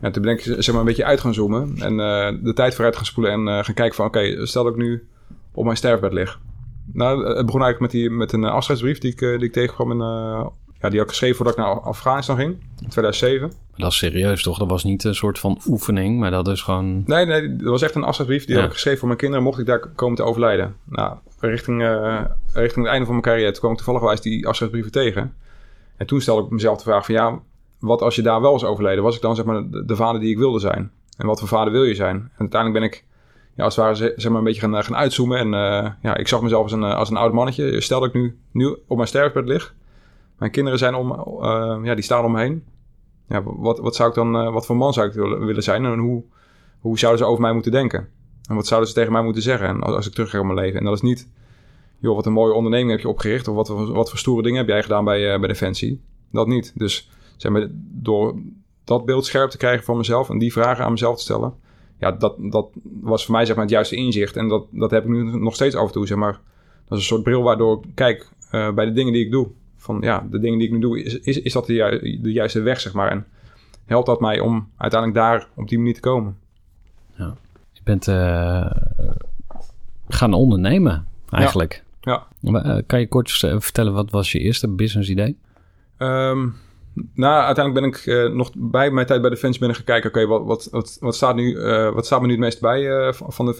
[0.00, 2.74] ja, toen ben ik zeg maar een beetje uit gaan zoomen en eh, de tijd
[2.74, 5.06] vooruit gaan spoelen en eh, gaan kijken van, oké, stel dat ik nu
[5.52, 6.40] op mijn sterfbed lig.
[6.92, 9.90] Nou, het begon eigenlijk met, die, met een eh, afscheidsbrief die ik, die ik tegenkwam
[9.90, 10.00] in,
[10.80, 12.50] ja, die had ik geschreven voordat ik naar Afghanistan ging,
[12.80, 13.52] in 2007.
[13.76, 14.58] Dat is serieus, toch?
[14.58, 17.02] Dat was niet een soort van oefening, maar dat is gewoon...
[17.06, 18.44] Nee, nee, dat was echt een afscheidsbrief.
[18.44, 18.60] Die Ja.
[18.60, 20.74] had ik geschreven voor mijn kinderen, mocht ik daar komen te overlijden.
[20.84, 22.20] Nou, richting, eh,
[22.52, 25.34] richting het einde van mijn carrière, toen kwam ik toevallig die afscheidsbrieven tegen.
[25.96, 27.38] En toen stelde ik mezelf de vraag van, ja,
[27.78, 29.02] wat als je daar wel was overleden?
[29.04, 30.90] Was ik dan zeg maar de, de vader die ik wilde zijn?
[31.16, 32.16] En wat voor vader wil je zijn?
[32.16, 33.04] En uiteindelijk ben ik,
[33.54, 35.38] ja, als het ware, ze- zeg maar een beetje gaan, eh, gaan uitzoomen.
[35.38, 37.80] En eh, ja, ik zag mezelf als een, als een oud mannetje.
[37.80, 39.74] Stel dat ik nu, nu op mijn sterfbed lig.
[40.38, 42.64] Mijn kinderen zijn om, eh, ja, die staan om me heen.
[43.28, 45.84] Ja, wat, wat zou ik dan, eh, wat voor man zou ik willen, zijn?
[45.84, 46.24] En hoe,
[46.80, 48.08] hoe zouden ze over mij moeten denken?
[48.48, 50.44] En wat zouden ze tegen mij moeten zeggen en als, als ik terug ga op
[50.44, 50.78] mijn leven?
[50.78, 51.28] En dat is niet,
[51.98, 53.48] joh, wat een mooie onderneming heb je opgericht...
[53.48, 56.02] of wat, wat voor stoere dingen heb jij gedaan bij, eh, bij Defensie.
[56.32, 56.72] Dat niet.
[56.74, 58.42] Dus zeg maar, door
[58.84, 60.30] dat beeld scherp te krijgen van mezelf...
[60.30, 61.54] en die vragen aan mezelf te stellen...
[61.98, 62.70] ja, dat, dat
[63.00, 64.36] was voor mij zeg maar, het juiste inzicht.
[64.36, 66.40] En dat, dat heb ik nu nog steeds af en toe, zeg maar.
[66.84, 69.48] Dat is een soort bril waardoor ik kijk bij de dingen die ik doe.
[69.88, 72.32] Van ja, de dingen die ik nu doe, is, is, is dat de, ju- de
[72.32, 73.10] juiste weg, zeg maar.
[73.10, 73.26] En
[73.86, 76.36] helpt dat mij om uiteindelijk daar op die manier te komen.
[77.72, 78.70] Je bent eh,
[80.08, 81.84] gaan ondernemen, eigenlijk.
[82.00, 82.26] Ja.
[82.40, 85.36] Maar, eh, kan je kort vertellen, wat was je eerste business idee?
[85.96, 86.48] Ehm,
[87.14, 90.10] nou, uiteindelijk ben ik eh, nog bij mijn tijd bij Defensie ben ik gaan kijken...
[90.10, 91.58] oké, wat, wat, wat, wat, staat nu,
[91.94, 93.54] wat staat me nu het meest bij eh, van de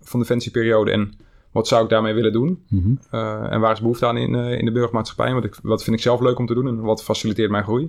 [0.00, 0.90] van de Defensieperiode...
[0.90, 1.14] en
[1.56, 2.64] wat zou ik daarmee willen doen?
[2.68, 2.94] Mhm.
[3.10, 5.32] Eh, en waar is behoefte aan in, eh, in de burgermaatschappij?
[5.34, 7.88] Wat, ik, wat vind ik zelf leuk om te doen en wat faciliteert mijn groei?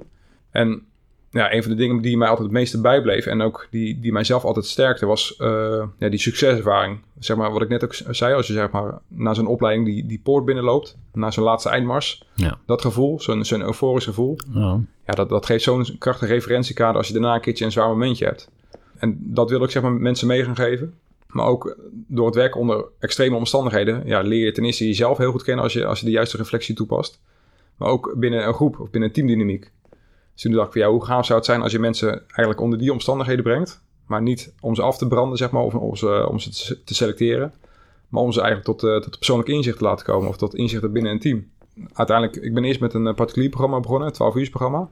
[0.51, 0.85] En
[1.31, 4.11] ja, een van de dingen die mij altijd het meeste bijbleef en ook die, die
[4.11, 6.99] mijzelf altijd sterkte, was eh, ja, die succeservaring.
[7.19, 10.05] Zeg maar wat ik net ook zei, als je zeg maar na zo'n opleiding die,
[10.05, 12.57] die poort binnenloopt, na zo'n laatste eindmars, Ja.
[12.65, 14.79] dat gevoel, zo'n zo'n euforisch gevoel, Ja.
[15.05, 18.25] ja, dat, dat geeft zo'n krachtig referentiekader als je daarna een keertje een zwaar momentje
[18.25, 18.49] hebt.
[18.97, 20.93] En dat wil ik zeg maar mensen mee gaan geven.
[21.37, 25.31] Maar ook door het werken onder extreme omstandigheden ja, leer je ten eerste jezelf heel
[25.31, 27.21] goed kennen als je, als je de juiste reflectie toepast.
[27.75, 29.71] Maar ook binnen een groep of binnen een teamdynamiek.
[30.33, 32.79] Dus toen dacht ik ja, hoe gaaf zou het zijn als je mensen eigenlijk onder
[32.79, 33.81] die omstandigheden brengt.
[34.07, 36.93] Maar niet om ze af te branden, zeg maar, of om ze, om ze te
[36.93, 37.53] selecteren.
[38.09, 40.29] Maar om ze eigenlijk tot, uh, tot persoonlijk inzicht te laten komen.
[40.29, 41.47] Of tot inzichten binnen een team.
[41.93, 44.89] Uiteindelijk, ik ben eerst met een particulier programma begonnen, een 12 uur programma.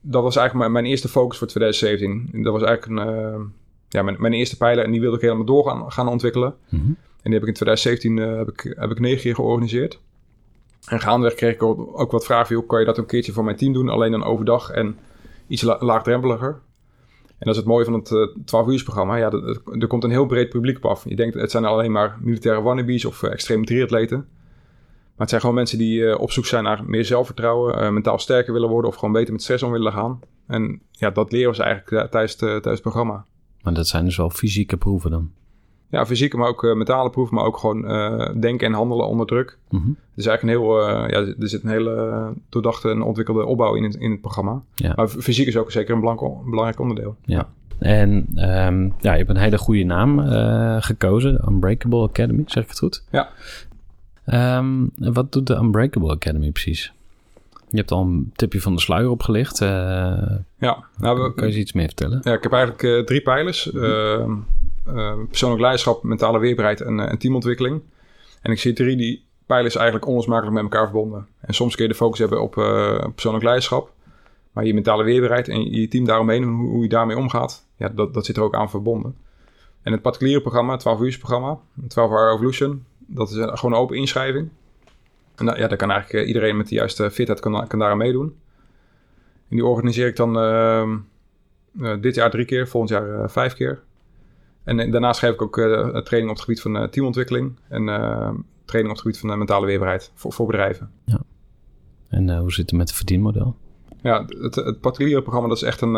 [0.00, 2.42] Dat was eigenlijk mijn, mijn, eerste focus voor 2017.
[2.42, 3.40] Dat was eigenlijk een, uh,
[3.92, 6.54] ja, mijn, mijn, eerste pijler en die wilde ik helemaal door gaan, gaan ontwikkelen.
[6.68, 6.96] Mm -hmm.
[7.22, 10.00] En die heb ik in 2017 uh, heb ik, heb ik negen keer georganiseerd.
[10.86, 12.54] En gaandeweg kreeg ik ook, ook wat vragen.
[12.56, 13.88] Hoe kan je dat een keertje voor mijn team doen?
[13.88, 14.98] Alleen dan overdag en
[15.46, 16.60] iets la laagdrempeliger.
[17.26, 19.16] En dat is het mooie van het uh, 12 uur programma.
[19.16, 21.04] Ja, er, er komt een heel breed publiek op af.
[21.08, 24.18] Je denkt, het zijn alleen maar militaire wannabes of uh, extreme triatleten.
[24.18, 28.52] Maar het zijn gewoon mensen die uh, op zoek zijn naar meer zelfvertrouwen, mentaal sterker
[28.52, 30.20] willen worden of gewoon beter met stress om willen gaan.
[30.46, 33.26] En ja, dat leren ze eigenlijk tijdens, tijdens het programma.
[33.62, 35.30] Maar dat zijn dus wel fysieke proeven dan?
[35.88, 39.26] Ja, fysieke, maar ook uh, mentale proeven, maar ook gewoon uh, denken en handelen onder
[39.26, 39.58] druk.
[39.68, 39.96] Mm -hmm.
[40.14, 43.82] Dus eigenlijk een heel, uh, ja, er zit een hele doordachte en ontwikkelde opbouw in
[43.82, 44.62] het, in het programma.
[44.74, 44.92] Ja.
[44.96, 47.16] Maar fysiek is ook zeker een belangrijk, belangrijk onderdeel.
[47.24, 47.36] Ja.
[47.36, 47.48] ja.
[47.78, 48.10] En
[48.66, 50.18] um, ja, je hebt een hele goede naam
[50.80, 53.04] gekozen, Unbreakable Academy, zeg ik het goed?
[53.10, 53.28] Ja.
[54.58, 56.92] Um, wat doet de Unbreakable Academy precies?
[57.72, 59.58] Je hebt al een tipje van de sluier opgelicht.
[59.58, 60.84] ja.
[60.98, 62.20] Nou, we, kan je iets meer vertellen?
[62.22, 63.64] Ja, ik heb eigenlijk drie pijlers.
[63.64, 64.46] -hmm.
[64.88, 67.82] Uh, persoonlijk leiderschap, mentale weerbaarheid en, en, teamontwikkeling.
[68.40, 71.26] En ik zie drie die pijlers eigenlijk onlosmakelijk met elkaar verbonden.
[71.40, 72.52] En soms kun je de focus hebben op
[73.14, 73.92] persoonlijk leiderschap.
[74.52, 78.14] Maar je mentale weerbaarheid en je team daaromheen, hoe, hoe je daarmee omgaat, ja, dat,
[78.14, 79.16] dat zit er ook aan verbonden.
[79.82, 81.58] En het particuliere programma, 12 uur programma,
[81.88, 84.48] 12 Hour Evolution, dat is een, gewoon een open inschrijving.
[85.42, 88.36] En ja, daar kan eigenlijk iedereen met de juiste fitheid kan, kan daar meedoen.
[89.48, 90.98] En die organiseer ik dan ehm,
[92.00, 93.82] dit jaar drie keer, volgend jaar vijf keer.
[94.64, 98.30] En daarnaast geef ik ook training op het gebied van teamontwikkeling en uh,
[98.64, 100.90] training op het gebied van mentale weerbaarheid voor, voor bedrijven.
[101.04, 101.20] Ja.
[102.08, 103.56] En hoe zit het met het verdienmodel?
[104.02, 105.92] Ja, het, het particuliere programma dat is echt een...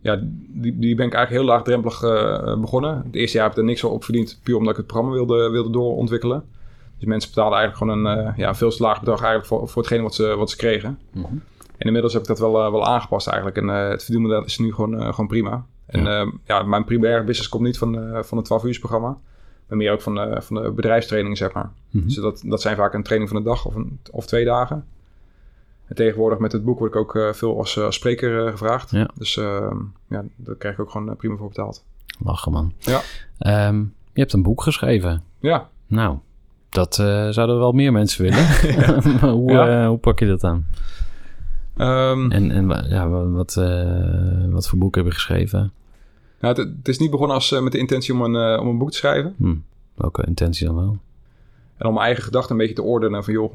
[0.00, 2.00] ja, die, die ben ik eigenlijk heel laagdrempelig
[2.60, 3.02] begonnen.
[3.04, 5.50] Het eerste jaar heb ik er niks op verdiend, puur omdat ik het programma wilde,
[5.50, 6.44] wilde doorontwikkelen.
[6.98, 10.02] Dus mensen betaalden eigenlijk gewoon een ja, veel te laag bedrag eigenlijk voor, voor hetgene
[10.02, 10.98] wat ze, wat ze kregen.
[11.12, 11.42] Mm -hmm.
[11.76, 13.56] En inmiddels heb ik dat wel, wel aangepast eigenlijk.
[13.56, 15.66] En het verdienmodel is nu gewoon, gewoon prima.
[15.86, 16.32] En ja.
[16.44, 19.18] Ja, mijn primaire business komt niet van, van het 12 uur programma.
[19.68, 21.64] Maar meer ook van, uh, van de bedrijfstrainingen, zeg maar.
[21.64, 22.02] Mm -hmm.
[22.04, 24.84] Dus dat, dat zijn vaak een training van een dag of, een, of twee dagen.
[25.86, 28.90] En tegenwoordig met het boek word ik ook veel als, als spreker gevraagd.
[28.90, 29.10] Ja.
[29.14, 29.76] Dus ehm,
[30.08, 31.84] ja, daar krijg ik ook gewoon prima voor betaald.
[32.18, 32.72] Lachen, man.
[32.78, 33.00] Ja.
[33.68, 35.22] Um, je hebt een boek geschreven.
[35.40, 35.68] Ja.
[35.86, 36.18] Nou,
[36.76, 36.94] dat
[37.34, 38.46] zouden wel meer mensen willen.
[39.38, 39.88] hoe, ja.
[39.88, 40.66] hoe pak je dat aan?
[41.78, 45.72] Um, en en ja, wat, uh, wat voor boek heb je geschreven?
[46.40, 48.90] Nou, het, het is niet begonnen als, met de intentie om een, om een boek
[48.90, 49.34] te schrijven.
[49.38, 49.54] Hm.
[49.94, 50.98] Welke intentie dan wel?
[51.76, 53.54] En om mijn eigen gedachten een beetje te ordenen van joh,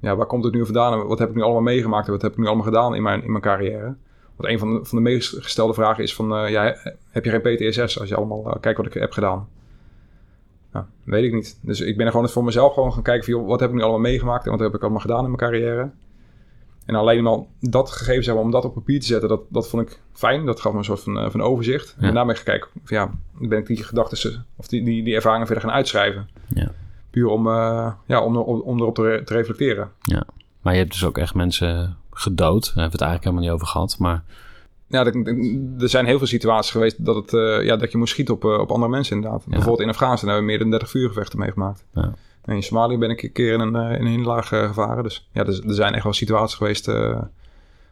[0.00, 2.32] ja, waar komt het nu vandaan wat heb ik nu allemaal meegemaakt en wat heb
[2.32, 3.94] ik nu allemaal gedaan in mijn, in mijn carrière?
[4.36, 6.76] Want een van de, van de meest gestelde vragen is van, ja,
[7.10, 9.48] heb je geen PTSS als je allemaal kijkt wat ik heb gedaan?
[10.76, 11.58] Nou, weet ik niet.
[11.62, 13.74] Dus ik ben er gewoon voor mezelf gewoon gaan kijken van joh, wat heb ik
[13.74, 15.90] nu allemaal meegemaakt en wat heb ik allemaal gedaan in mijn carrière?
[16.86, 19.82] En alleen al dat gegeven hebben om dat op papier te zetten, dat, dat vond
[19.82, 20.46] ik fijn.
[20.46, 21.96] Dat gaf me een soort van, uh, van overzicht.
[22.00, 22.06] Ja.
[22.06, 25.64] En daarmee gekeken, van, ja, ben ik die gedachten of die, die, die ervaringen verder
[25.64, 26.28] gaan uitschrijven.
[26.54, 26.70] Ja.
[27.10, 29.90] Puur om, uh, ja, om, om, om erop te, re te, reflecteren.
[30.00, 30.26] Ja,
[30.60, 32.64] maar je hebt dus ook echt mensen gedood.
[32.64, 34.22] Daar hebben we het eigenlijk helemaal niet over gehad, maar...
[34.88, 38.34] Ja, er, zijn heel veel situaties geweest dat, het, uh, ja, dat je moest schieten
[38.34, 39.42] op, op andere mensen inderdaad.
[39.44, 39.50] Ja.
[39.50, 41.84] Bijvoorbeeld in Afghanistan hebben we meer dan 30 vuurgevechten meegemaakt.
[41.94, 42.14] Ja.
[42.42, 45.02] En in Somalië ben ik een keer in een, in een hinderlaag uh, gevaren.
[45.02, 46.86] Dus ja, er, er, zijn echt wel situaties geweest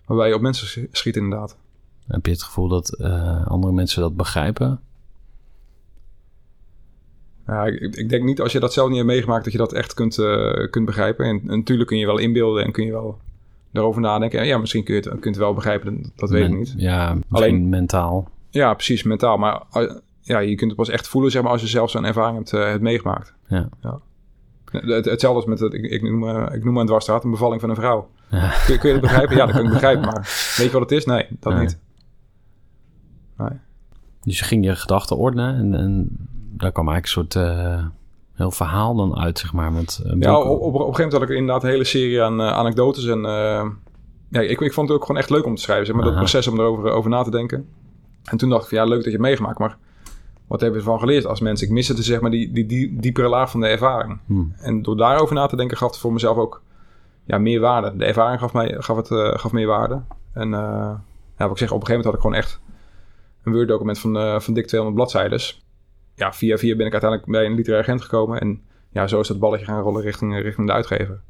[0.04, 1.56] waarbij je op mensen schiet inderdaad.
[2.06, 2.98] Heb je het gevoel dat
[3.44, 4.80] andere mensen dat begrijpen?
[7.46, 9.72] Ja, ik, ik, denk niet als je dat zelf niet hebt meegemaakt dat je dat
[9.72, 10.14] echt kunt,
[10.70, 11.26] kunt begrijpen.
[11.26, 13.18] En, en, natuurlijk kun je wel inbeelden en kun je wel
[13.74, 14.40] daarover nadenken.
[14.40, 16.56] En ja, misschien kun je het, kun je het wel begrijpen, dat, dat weet ik
[16.56, 16.74] niet.
[16.76, 18.28] Ja, alleen mentaal.
[18.50, 19.36] Ja, precies, mentaal.
[19.36, 19.62] Maar
[20.20, 22.50] ja, je kunt het pas echt voelen zeg maar, als je zelf zo'n ervaring hebt,
[22.50, 23.34] hebt meegemaakt.
[23.48, 23.68] Ja.
[23.82, 24.00] ja.
[24.70, 27.70] Hetzelfde als met, het, ik, ik, noem, uh, ik noem een dwarsstraat een bevalling van
[27.70, 28.10] een vrouw.
[28.30, 28.52] Ja.
[28.66, 29.36] Kun, kun, je dat begrijpen?
[29.36, 30.04] Ja, dat kan ik begrijpen.
[30.04, 30.20] Maar
[30.58, 31.04] weet je wat het is?
[31.04, 31.62] Nee, dat nee.
[31.62, 31.78] niet.
[33.36, 33.58] Nee.
[34.22, 36.08] Dus je ging je gedachten ordenen en, en
[36.56, 37.86] daar kwam eigenlijk een soort uh,
[38.34, 39.72] heel verhaal dan uit, zeg maar.
[39.72, 42.40] Met ja, op, op, op, een gegeven moment had ik inderdaad een hele serie aan
[42.40, 43.06] uh, anekdotes.
[43.06, 43.20] En
[44.34, 45.86] ja, ik, ik vond het ook gewoon echt leuk om te schrijven.
[45.86, 47.68] Zeg maar, dat proces om erover over na te denken.
[48.24, 49.58] En toen dacht ik van ja, leuk dat je het meegemaakt.
[49.58, 49.76] Maar
[50.46, 51.66] wat hebben we ervan geleerd als mensen?
[51.66, 54.18] Ik miste dus zeg maar die, die, die diepere laag van de ervaring.
[54.26, 54.54] Hmm.
[54.56, 56.62] En door daarover na te denken gaf het voor mezelf ook
[57.24, 57.96] ja, meer waarde.
[57.96, 60.02] De ervaring gaf, mij, gaf, het, gaf meer waarde.
[60.32, 61.02] En ja,
[61.36, 62.60] wat ik zeg, op een gegeven moment had ik gewoon echt
[63.42, 65.40] een Word-document van, van dik 200 bladzijden.
[66.14, 68.40] Ja, via via ben ik uiteindelijk bij een literair agent gekomen.
[68.40, 71.20] En ja, zo is dat balletje gaan rollen richting, richting de uitgever.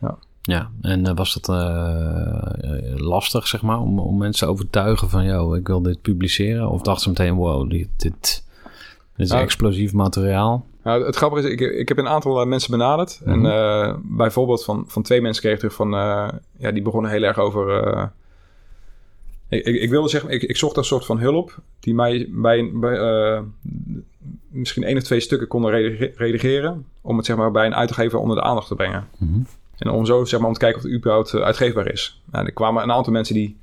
[0.00, 0.18] Ja.
[0.42, 5.24] Ja, en uh, was dat uh, lastig, zeg maar, om, om mensen te overtuigen van,
[5.24, 6.68] joh, ik wil dit publiceren?
[6.68, 8.44] Of dachten ze meteen, wow, dit, dit,
[9.16, 10.66] dit is explosief materiaal?
[10.82, 13.20] Nou, het grappige is, ik, ik heb een aantal mensen benaderd.
[13.24, 13.96] En mhm.
[14.02, 15.90] bijvoorbeeld van, van twee mensen kreeg ik terug van,
[16.56, 18.10] ja, die begonnen heel erg over
[19.50, 22.98] ik, ik, wilde zeggen, ik, ik zocht een soort van hulp die mij bij, bij
[22.98, 23.40] uh,
[24.48, 25.70] misschien één of twee stukken konden
[26.14, 26.86] redigeren.
[27.00, 29.08] Om het zeg maar bij een uitgever onder de aandacht te brengen.
[29.18, 29.40] Mhm.
[29.76, 32.22] En om zo zeg maar om te kijken of het überhaupt uh, uitgeefbaar is.
[32.30, 33.58] Nou, er kwamen een aantal mensen die,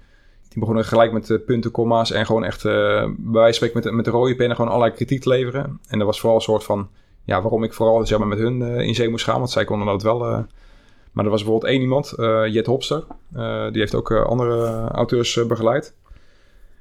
[0.49, 2.73] die begonnen gelijk met uh, punten, comma's en gewoon echt uh,
[3.17, 5.79] bij wijze van met, met de rode pennen gewoon allerlei kritiek te leveren.
[5.87, 6.89] En dat was vooral een soort van,
[7.23, 9.37] ja, waarom ik vooral zeg maar met hun in zee moest gaan.
[9.37, 10.45] Want zij konden dat wel
[11.17, 13.03] maar er was bijvoorbeeld één iemand, uh, Jet Hopster.
[13.35, 15.93] Uh, die heeft ook uh, andere auteurs begeleid.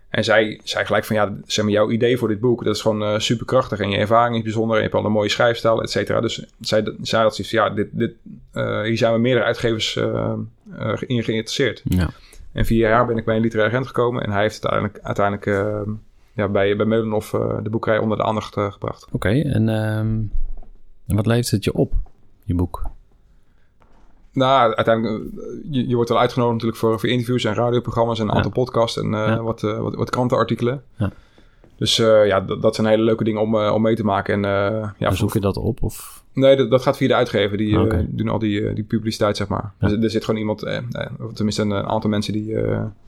[0.09, 2.81] En zij zei gelijk van, ja, zeg maar, jouw idee voor dit boek, dat is
[2.81, 3.79] gewoon super krachtig.
[3.79, 4.77] En je ervaring is bijzonder.
[4.77, 6.21] En je hebt al een mooie schrijfstijl, et cetera.
[6.21, 8.13] Dus zij, zij had zoiets van, ja, dit, dit,
[8.85, 11.83] hier zijn we meerdere uitgevers in geïnteresseerd.
[11.85, 12.11] Ja.
[12.53, 14.23] En vier jaar ben ik bij een literair agent gekomen.
[14.23, 15.47] En hij heeft het uiteindelijk, uiteindelijk
[16.33, 17.31] ja, bij, bij Meulenhof
[17.63, 19.07] de boekerij onder de aandacht gebracht.
[19.13, 20.33] Oké, en um,
[21.05, 21.93] wat levert het je op,
[22.45, 22.95] je boek?
[24.37, 28.29] Nou, uiteindelijk, eh, je, je wordt wel uitgenodigd natuurlijk voor, voor interviews en radioprogramma's en
[28.29, 30.83] een aantal podcasts en uh, wat, uh, wat, wat, krantenartikelen.
[30.97, 31.11] Ja.
[31.77, 34.45] Dus uh, ja, dat, zijn hele leuke dingen om, om mee te maken.
[34.45, 35.83] En, ja, zoek je dat op?
[35.83, 36.25] Of?
[36.33, 37.57] Nee, dat, dat gaat via de uitgever.
[37.57, 39.73] Die doen al die, die publiciteit, zeg maar.
[39.79, 40.63] Dus, er zit gewoon iemand,
[41.21, 42.55] of tenminste een, aantal mensen die,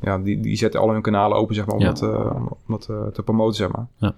[0.00, 3.22] ja, die, die zetten al hun kanalen open, zeg maar, om dat, om dat te
[3.24, 3.86] promoten, zeg maar.
[3.96, 4.14] Ja.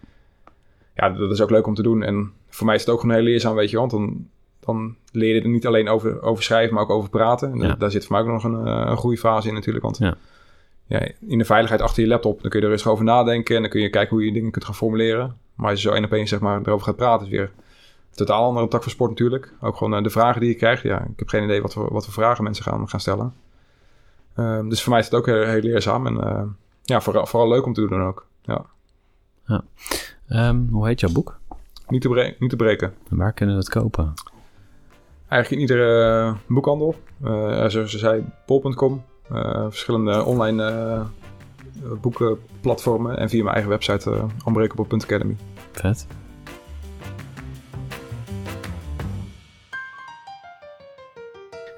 [0.94, 2.02] ja, dat is ook leuk om te doen.
[2.02, 4.26] En voor mij is het ook gewoon heel leerzaam, weet je, want dan
[4.72, 7.62] dan leer je er niet alleen over, over schrijven, maar ook over praten.
[7.62, 9.84] En daar zit voor mij ook nog een, eh, een groeifase in natuurlijk.
[9.84, 10.14] Want ja.
[10.86, 11.08] ja.
[11.26, 13.54] in de veiligheid achter je laptop, dan kun je er rustig over nadenken.
[13.54, 15.36] En dan kun je kijken hoe je dingen kunt gaan formuleren.
[15.54, 17.50] Maar als je zo één op één zeg maar, erover gaat praten, is weer
[18.10, 19.52] een totaal andere tak van sport natuurlijk.
[19.60, 20.82] Ook gewoon uh, de vragen die je krijgt.
[20.82, 23.34] Ja, ik heb geen idee wat voor, wat voor vragen mensen gaan, gaan stellen.
[24.36, 26.06] Uh, dus voor mij is het ook heel, heel leerzaam.
[26.06, 26.42] En uh,
[26.82, 28.26] ja, vooral, vooral leuk om te doen ook.
[28.42, 28.64] Ja.
[29.46, 29.64] ja.
[30.28, 31.38] Um, hoe heet jouw boek?
[31.88, 32.94] Niet te, niet te breken.
[33.10, 34.14] En waar kunnen we het kopen?
[35.30, 36.94] Eigenlijk in iedere eh, boekhandel.
[37.24, 39.02] Uh, zoals je zei, bol.com.
[39.32, 41.06] Uh, verschillende online
[42.00, 43.18] boekenplatformen.
[43.18, 45.34] En via mijn eigen website uh.
[45.72, 46.06] Vet.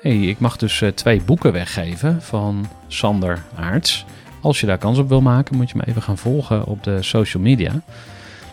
[0.00, 4.06] Hey, ik mag dus twee boeken weggeven van Sander Aarts.
[4.40, 7.02] Als je daar kans op wil maken, moet je me even gaan volgen op de
[7.02, 7.82] social media.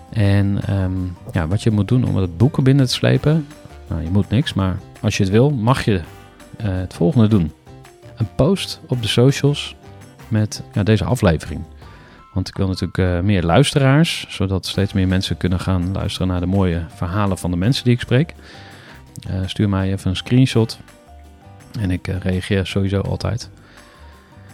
[0.10, 3.48] En um, ja, wat je moet doen om het boeken binnen te slepen,
[3.90, 6.02] nou, je moet niks, maar als je het wil, mag je uh,
[6.58, 7.52] het volgende doen.
[8.18, 9.76] Een post op de socials
[10.28, 11.62] met ja, deze aflevering.
[12.34, 16.40] Want ik wil natuurlijk uh, meer luisteraars, zodat steeds meer mensen kunnen gaan luisteren naar
[16.40, 18.34] de mooie verhalen van de mensen die ik spreek.
[19.30, 20.80] Uh, stuur mij even een screenshot
[21.80, 23.50] en ik reageer sowieso altijd.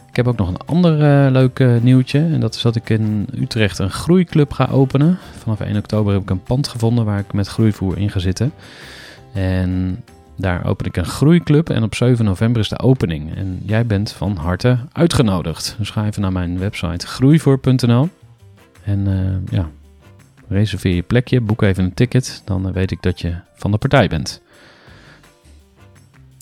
[0.09, 0.91] Ik heb ook nog een ander
[1.31, 2.19] leuk nieuwtje.
[2.19, 5.17] En dat is dat ik in Utrecht een groeiclub ga openen.
[5.37, 8.53] Vanaf 1 oktober heb ik een pand gevonden waar ik met groeivoer in ga zitten.
[9.33, 10.03] En
[10.35, 13.35] daar open ik een groeiclub en op 7 november is de opening.
[13.35, 15.75] En jij bent van harte uitgenodigd.
[15.77, 18.09] Dus ga even naar mijn website groeivoor.nl
[18.83, 19.69] en uh, ja,
[20.47, 22.41] reserveer je plekje, boek even een ticket.
[22.45, 24.41] Dan weet ik dat je van de partij bent.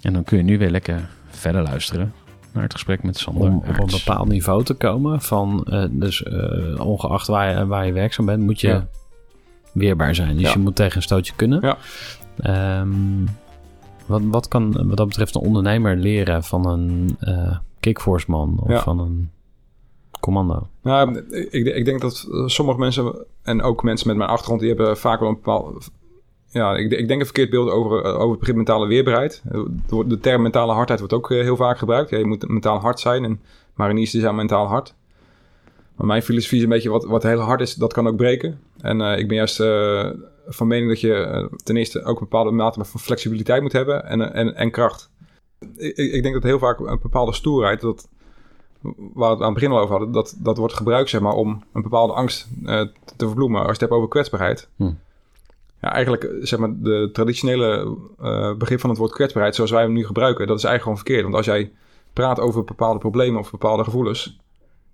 [0.02, 2.14] En dan kun je nu weer lekker verder luisteren
[2.52, 3.44] naar het gesprek met Sander.
[3.44, 7.86] Om op een bepaald niveau te komen, van, uh, dus uh, ongeacht waar je, waar
[7.86, 8.82] je werkzaam bent, moet je
[9.72, 10.38] weerbaar zijn.
[10.38, 11.60] Dus je moet tegen een stootje kunnen.
[11.62, 12.80] Ja.
[12.80, 13.28] Um,
[14.06, 18.84] wat, wat kan wat dat betreft een ondernemer leren van een uh, kickforce man of
[18.84, 19.32] van een
[20.20, 20.68] commando?
[20.82, 24.98] Nou, ik, ik denk dat sommige mensen en ook mensen met mijn achtergrond, die hebben
[24.98, 25.92] vaak wel een bepaald...
[26.50, 29.42] Ja, ik, ik denk een verkeerd beeld over, over het begrip mentale weerbaarheid.
[30.08, 32.10] De term mentale hardheid wordt ook eh, heel vaak gebruikt.
[32.10, 33.42] Ja, je moet mentaal hard zijn en
[33.74, 34.96] mariniers zijn mentaal hard.
[35.96, 38.60] Maar mijn filosofie is een beetje wat, wat heel hard is, dat kan ook breken.
[38.82, 40.10] En uh, ik ben juist uh,
[40.48, 44.06] van mening dat je uh, ten eerste ook een bepaalde mate van flexibiliteit moet hebben
[44.06, 45.12] en, en, en kracht.
[45.76, 48.10] Ik, ik, denk dat heel vaak een bepaalde stoerheid, dat,
[48.82, 51.34] waar we het aan het begin al over hadden, dat, dat wordt gebruikt zeg maar,
[51.34, 52.48] om een bepaalde angst
[53.18, 53.58] te verbloemen.
[53.58, 54.70] Als je het hebt over kwetsbaarheid.
[54.76, 54.92] Hm.
[55.82, 57.98] Ja, eigenlijk zeg maar de traditionele
[58.58, 61.24] begrip van het woord kwetsbaarheid, zoals wij hem nu gebruiken, dat is eigenlijk gewoon verkeerd.
[61.24, 61.72] Want als jij
[62.14, 64.40] praat over bepaalde problemen of bepaalde gevoelens,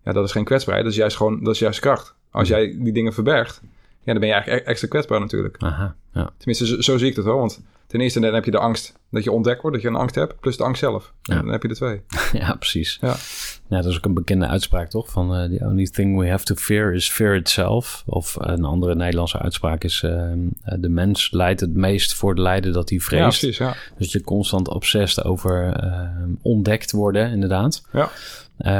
[0.04, 2.16] ja, dat is geen kwetsbaarheid, dat is juist gewoon, dat is juist kracht.
[2.32, 2.56] Als hm.
[2.56, 3.62] jij die dingen verbergt,
[4.04, 5.56] ja, dan ben je eigenlijk e- extra kwetsbaar natuurlijk.
[5.60, 6.30] Aha, ja.
[6.38, 7.38] Tenminste, zo, zie ik het wel.
[7.38, 10.02] Want ten eerste dan heb je de angst dat je ontdekt wordt, dat je een
[10.02, 11.14] angst hebt, plus de angst zelf.
[11.22, 11.36] Ja.
[11.36, 12.02] dan heb je de twee.
[12.41, 12.97] ja, precies.
[13.02, 13.16] Ja.
[13.70, 15.10] Ja, dat is ook een bekende uitspraak, toch?
[15.10, 18.04] Van uh, the only thing we have to fear is fear itself.
[18.06, 20.02] Of een andere Nederlandse uitspraak is...
[20.06, 20.32] Uh,
[20.80, 23.22] de mens leidt het meest voor het lijden dat hij vreest.
[23.22, 23.76] Ja, precies, ja.
[23.97, 27.84] Dus je constant obsessed over uh, ontdekt worden, inderdaad.
[27.91, 28.10] Ja.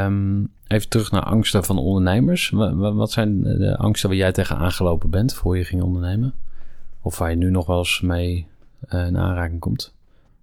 [0.06, 2.50] Um, even terug naar angsten van ondernemers.
[2.76, 6.34] Wat zijn de angsten waar jij tegen aangelopen bent voor je ging ondernemen?
[7.02, 8.48] Of waar je nu nog wel eens mee
[8.90, 9.94] in aanraking komt?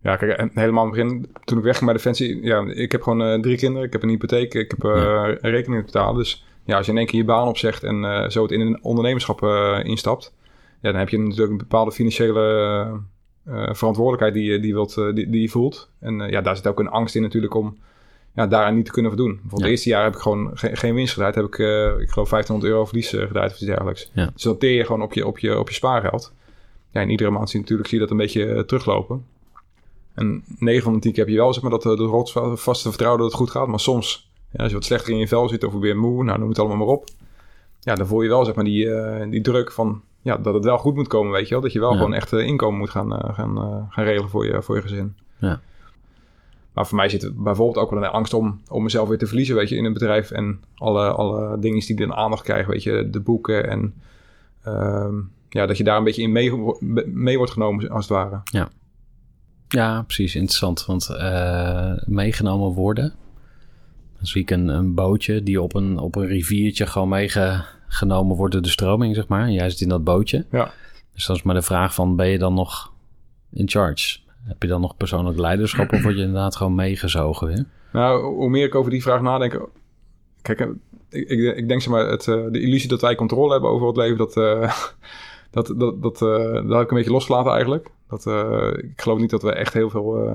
[0.03, 2.43] Ja, kijk, helemaal in het begin, toen ik wegging bij Defensie...
[2.43, 5.27] Ja, ik heb gewoon uh, drie kinderen, ik heb een hypotheek, ik heb uh, ja.
[5.29, 6.17] een rekening te betalen.
[6.17, 8.61] Dus ja, als je in één keer je baan opzegt en uh, zo het in
[8.61, 9.43] een ondernemerschap
[9.83, 10.35] instapt...
[10.81, 13.01] Ja, dan heb je natuurlijk een bepaalde financiële
[13.73, 15.91] verantwoordelijkheid die, je, die, wilt, die, die je voelt.
[16.01, 17.77] En ja, daar zit ook een angst in natuurlijk om
[18.37, 19.31] ja, daaraan niet te kunnen voldoen.
[19.31, 19.67] Bijvoorbeeld ja.
[19.67, 21.35] het eerste jaar heb ik gewoon geen, geen winst gedraaid.
[21.35, 21.59] Heb ik,
[22.01, 24.11] ik geloof, 1500 euro verlies gedraaid of iets dergelijks.
[24.13, 24.31] Ja.
[24.33, 26.33] Dus dat teer je gewoon op je, op je, op je spaargeld.
[26.91, 29.25] Ja, en iedere maand zie je natuurlijk zie je dat een beetje teruglopen.
[30.15, 33.21] En 9 van de 10 keer heb je wel zeg maar, dat de rotsvaste vertrouwen
[33.21, 33.67] dat het goed gaat.
[33.67, 36.39] Maar soms, ja, als je wat slechter in je vel zit of weer moe, nou
[36.39, 37.09] noem het allemaal maar op.
[37.81, 40.65] Ja, dan voel je wel zeg maar, die, uh, die druk van ja, dat het
[40.65, 41.63] wel goed moet komen, weet je wel.
[41.63, 41.97] Dat je wel ja.
[41.97, 43.57] gewoon echt uh, inkomen moet gaan, uh, gaan,
[43.91, 45.17] gaan regelen voor je, voor je gezin.
[45.39, 45.61] Ja.
[46.77, 49.27] Maar voor mij zit het bijvoorbeeld ook wel een angst om, om mezelf weer te
[49.27, 50.31] verliezen, weet je, in het bedrijf.
[50.31, 53.95] En alle, alle dingen die dan aandacht krijgen, weet je, de boeken en
[55.49, 56.53] ja, dat je daar een beetje in mee,
[57.07, 58.41] mee wordt genomen, als het ware.
[58.45, 58.69] Ja.
[59.69, 60.35] Ja, precies.
[60.35, 60.87] Interessant.
[60.87, 63.15] Want uh, meegenomen worden.
[64.17, 68.53] Dan zie ik een, een bootje die op een, op een riviertje gewoon meegenomen wordt
[68.53, 69.43] door de stroming, zeg maar.
[69.43, 70.47] En jij zit in dat bootje.
[70.51, 70.73] Ja.
[71.15, 72.93] Dus dan is maar de vraag van, ben je dan nog
[73.51, 74.19] in charge?
[74.47, 77.65] Heb je dan nog persoonlijk leiderschap of word je inderdaad gewoon meegezogen weer?
[77.93, 79.69] Nou, hoe meer ik over die vraag nadenk...
[80.43, 80.61] Kijk,
[81.09, 83.97] ik, ik, ik denk zeg maar, het, de illusie dat wij controle hebben over het
[83.97, 84.37] leven, dat...
[84.37, 84.73] Uh,
[85.51, 87.89] dat, dat, dat, uh, dat heb ik een beetje losgelaten eigenlijk.
[88.09, 90.35] Dat, uh, ik geloof niet dat we echt heel veel...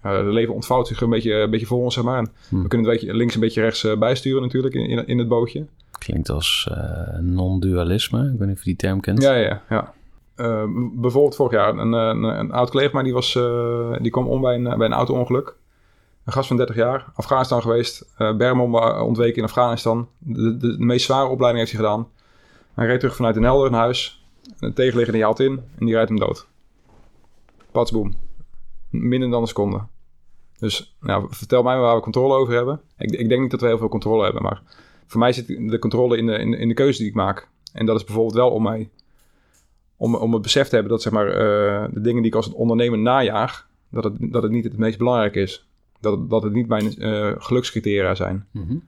[0.00, 2.18] Het leven ontvouwt zich een beetje, een beetje voor ons, zeg maar.
[2.18, 2.62] En Hm.
[2.62, 5.18] We kunnen het een beetje links en een beetje rechts bijsturen natuurlijk in, in, in,
[5.18, 5.66] het bootje.
[5.98, 6.70] Klinkt als
[7.20, 8.30] non-dualisme.
[8.32, 9.22] Ik weet niet of je die term kent.
[9.22, 9.94] Ja, ja, ja.
[10.92, 13.32] Bijvoorbeeld vorig jaar, een, een, een oud collega maar die, was,
[14.00, 15.56] die kwam om bij een, bij een auto-ongeluk.
[16.24, 18.14] Een gast van 30 jaar, Afghanistan geweest.
[18.16, 20.08] Bermom ontweken in Afghanistan.
[20.18, 22.08] De, de, meest zware opleiding heeft hij gedaan.
[22.74, 24.26] Hij reed terug vanuit Den Helder naar huis.
[24.58, 26.46] Een tegenligger haalt in en die rijdt hem dood.
[27.72, 28.14] Patsboom.
[28.90, 29.86] Minder dan een seconde.
[30.58, 32.80] Dus nou, vertel mij waar we controle over hebben.
[32.98, 34.62] Ik, ik, denk niet dat we heel veel controle hebben, maar
[35.06, 37.48] voor mij zit de controle in de, in, in de keuze die ik maak.
[37.72, 38.90] En dat is bijvoorbeeld wel om mij,
[39.98, 42.52] om, om het besef te hebben dat zeg maar, uh, de dingen die ik als
[42.52, 45.68] ondernemer najaag, dat het, dat het niet het meest belangrijk is.
[46.00, 48.46] Dat, dat het niet mijn uh, gelukscriteria zijn.
[48.50, 48.82] Mm -hmm.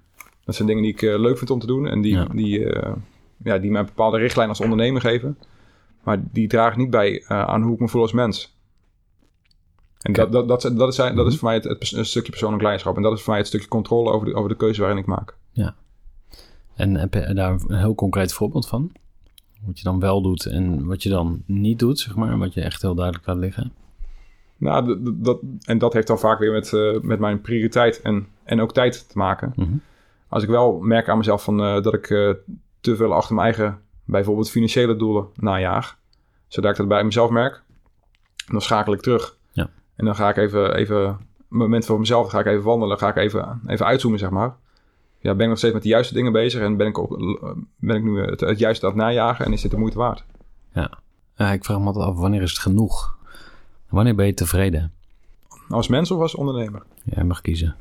[0.45, 2.25] Dat zijn dingen die ik uh, leuk vind om te doen en die, ja.
[2.25, 2.59] die,
[3.45, 5.39] ja, die mij een bepaalde richtlijn als ondernemer geven.
[6.03, 8.59] Maar die draagt niet bij aan hoe ik me voel als mens.
[10.01, 11.27] En dat, dat, dat, dat, is, dat Mhm.
[11.27, 12.97] is voor mij het, het, stukje persoonlijk leiderschap.
[12.97, 15.07] En dat is voor mij het stukje controle over de, over de keuze waarin ik
[15.07, 15.37] maak.
[15.53, 15.75] Ja.
[16.75, 18.93] En heb je daar een heel concreet voorbeeld van?
[19.67, 22.39] Wat je dan wel doet en wat je dan niet doet, zeg maar.
[22.39, 23.73] Wat je echt heel duidelijk laat liggen.
[24.57, 28.61] Nou, dat, en dat heeft dan vaak weer met, uh, met mijn prioriteit en, en
[28.61, 29.53] ook tijd te maken.
[29.57, 29.77] Mhm.
[30.29, 32.35] Als ik wel merk aan mezelf van, uh, dat ik uh,
[32.81, 35.99] te veel achter mijn eigen, bijvoorbeeld financiële doelen najaag.
[36.49, 37.63] Zodat ik dat bij mezelf merk.
[38.47, 39.37] Dan schakel ik terug.
[39.53, 39.71] Ja.
[39.97, 41.17] En dan ga ik even, even een
[41.49, 44.57] moment voor mezelf, ga ik even wandelen, ga ik even, even uitzoomen, zeg maar.
[45.23, 47.09] Ja, ben ik nog steeds met de juiste dingen bezig en ben ik, op,
[47.77, 50.25] ben ik nu het, het juiste aan het najagen en is dit de moeite waard?
[50.73, 50.99] Ja,
[51.37, 53.18] ja ik vraag me altijd af, wanneer is het genoeg?
[53.89, 54.93] Wanneer ben je tevreden?
[55.68, 56.83] Als mens of als ondernemer?
[57.05, 57.77] Jij mag kiezen.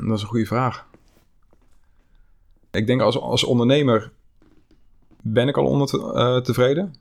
[0.00, 0.86] Dat is een goede vraag.
[2.70, 4.12] Ik denk als, als ondernemer
[5.22, 6.94] ben ik al onder te, uh, tevreden.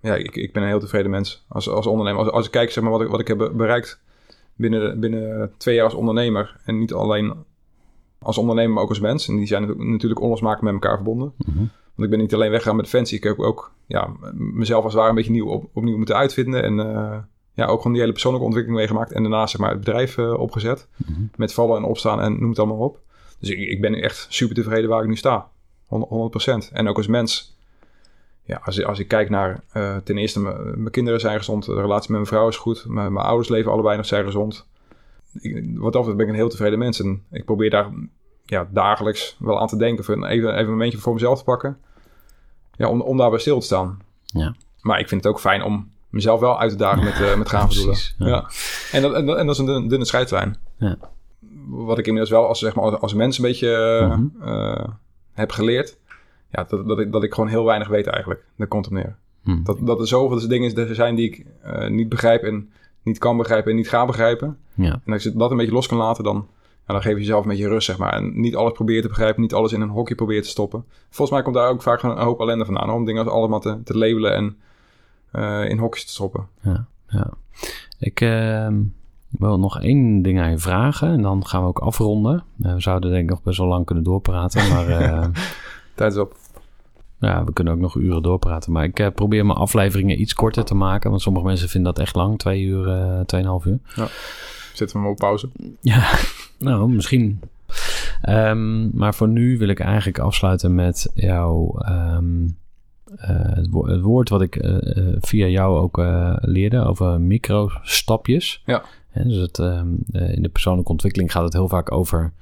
[0.00, 2.20] Ja, ik, ik ben een heel tevreden mens als, als ondernemer.
[2.20, 4.00] Als, als ik kijk zeg maar, wat, ik, wat ik heb bereikt
[4.54, 6.60] binnen, binnen twee jaar als ondernemer.
[6.64, 7.34] En niet alleen
[8.18, 9.28] als ondernemer, maar ook als mens.
[9.28, 11.32] En die zijn natuurlijk onlosmakelijk met elkaar verbonden.
[11.36, 11.70] Mm -hmm.
[11.94, 13.16] Want ik ben niet alleen weggegaan met Defensie.
[13.16, 16.62] Ik heb ook ja, mezelf als het ware een beetje nieuw op, opnieuw moeten uitvinden.
[16.62, 17.16] En uh,
[17.52, 19.12] ja, ook gewoon die hele persoonlijke ontwikkeling meegemaakt.
[19.12, 20.88] En daarna zeg maar, het bedrijf uh, opgezet.
[20.96, 21.30] Mm -hmm.
[21.36, 23.00] Met vallen en opstaan en noem het allemaal op.
[23.38, 25.48] Dus ik, ik ben echt super tevreden waar ik nu sta.
[25.84, 25.88] 100%.
[26.72, 27.56] En ook als mens.
[28.44, 29.64] Ja, als, als ik kijk naar...
[29.76, 30.40] Uh, ten eerste,
[30.76, 31.64] mijn kinderen zijn gezond.
[31.64, 32.84] De relatie met mijn vrouw is goed.
[32.88, 34.66] Mijn ouders leven allebei nog zijn gezond.
[35.40, 37.00] Ik, wat dat ben ik een heel tevreden mens.
[37.00, 37.90] En ik probeer daar
[38.44, 40.04] ja, dagelijks wel aan te denken.
[40.04, 41.78] Even, even een momentje voor mezelf te pakken.
[42.76, 43.98] Ja, om, om daarbij stil te staan.
[44.24, 44.54] Ja.
[44.80, 47.48] Maar ik vind het ook fijn om mezelf wel uit te dagen met, uh, met
[47.48, 47.96] gave doelen.
[48.18, 48.26] Ja.
[48.26, 48.48] ja.
[48.92, 50.56] En, dat, en, dat, en dat is een dunne, dunne scheidslijn.
[50.76, 50.96] Ja.
[51.68, 54.48] Wat ik inmiddels wel als, zeg maar, als mens een beetje uh, Mhm.
[54.48, 54.84] uh,
[55.32, 55.98] heb geleerd.
[56.50, 58.44] Ja, dat, dat, ik, dat ik gewoon heel weinig weet eigenlijk.
[58.56, 59.16] Daar komt het op neer.
[59.42, 59.62] Hm.
[59.62, 61.46] Dat, dat er zoveel dingen zijn die ik
[61.90, 62.70] niet begrijp en
[63.08, 64.58] niet kan begrijpen en niet ga begrijpen.
[64.74, 65.00] Ja.
[65.04, 66.46] En als je dat een beetje los kan laten, dan,
[66.86, 68.12] dan geef je jezelf een beetje rust, zeg maar.
[68.12, 70.84] En niet alles probeer te begrijpen, niet alles in een hokje probeert te stoppen.
[71.10, 72.90] Volgens mij komt daar ook vaak een hoop ellende vandaan.
[72.90, 74.56] Om dingen allemaal te, te labelen en
[75.32, 76.46] uh, in hokjes te stoppen.
[76.60, 77.30] Ja, ja.
[77.98, 78.68] Ik uh,
[79.28, 82.44] wil nog één ding aan je vragen en dan gaan we ook afronden.
[82.60, 84.86] Uh, we zouden denk ik nog best wel lang kunnen doorpraten, maar...
[85.94, 86.36] Tijd is op.
[87.20, 88.72] Ja, we kunnen ook nog uren doorpraten.
[88.72, 91.10] Maar ik probeer mijn afleveringen iets korter te maken.
[91.10, 92.38] Want sommige mensen vinden dat echt lang.
[92.38, 93.78] Twee uur, tweeënhalf uur.
[93.94, 94.08] Ja.
[94.72, 95.48] Zetten we hem op pauze.
[95.80, 96.10] Ja,
[96.58, 97.40] nou, misschien.
[98.28, 101.74] Um, maar voor nu wil ik eigenlijk afsluiten met jouw...
[101.88, 102.56] Um,
[103.16, 104.76] uh, het, woord wat ik uh,
[105.20, 108.62] via jou ook uh, leerde over microstapjes.
[108.64, 108.82] Ja.
[109.12, 112.32] Dus het, um, in de persoonlijke ontwikkeling gaat het heel vaak over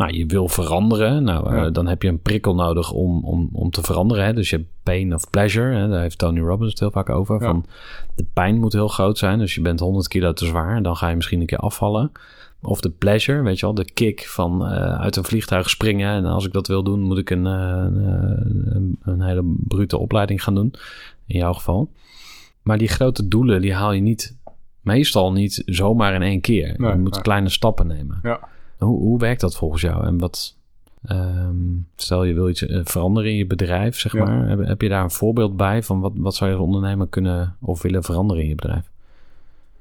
[0.00, 1.22] nou, je wil veranderen.
[1.22, 1.70] Nou, ja.
[1.70, 4.24] dan heb je een prikkel nodig om, om, om te veranderen.
[4.24, 4.32] Hè?
[4.32, 5.76] Dus je hebt pain of pleasure.
[5.76, 5.88] Hè?
[5.88, 7.40] Daar heeft Tony Robbins het heel vaak over.
[7.40, 7.46] Ja.
[7.46, 7.64] Van
[8.14, 9.38] de pijn moet heel groot zijn.
[9.38, 10.82] Dus je bent 100 kilo te zwaar.
[10.82, 12.12] Dan ga je misschien een keer afvallen.
[12.62, 16.14] Of de pleasure, weet je wel, de kick van uh, uit een vliegtuig springen.
[16.14, 17.84] En als ik dat wil doen, moet ik een, uh,
[18.74, 20.74] een, een, hele brute opleiding gaan doen.
[21.26, 21.90] In jouw geval.
[22.62, 24.36] Maar die grote doelen, die haal je niet,
[24.80, 26.74] meestal niet zomaar in één keer.
[26.76, 27.22] Nee, je moet nee.
[27.22, 28.18] kleine stappen nemen.
[28.22, 28.48] Ja.
[28.80, 30.04] Hoe, hoe werkt dat volgens jou?
[30.04, 30.56] En wat,
[31.10, 34.24] um, stel je wil iets veranderen in je bedrijf, zeg ja.
[34.24, 34.48] maar.
[34.48, 37.56] Heb, heb, je daar een voorbeeld bij van wat, wat zou je als ondernemer kunnen
[37.60, 38.90] of willen veranderen in je bedrijf?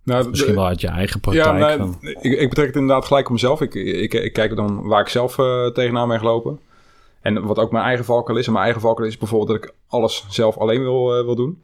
[0.03, 1.59] Nou, Misschien wel uit je eigen praktijk.
[1.59, 3.61] Ja, ik, ik, betrek het inderdaad gelijk op mezelf.
[3.61, 6.59] Ik, ik, ik kijk dan waar ik zelf uh, tegenaan ben gelopen.
[7.21, 8.45] En wat ook mijn eigen valkuil is.
[8.45, 11.61] En mijn eigen valkuil is bijvoorbeeld dat ik alles zelf alleen wil, uh, wil doen.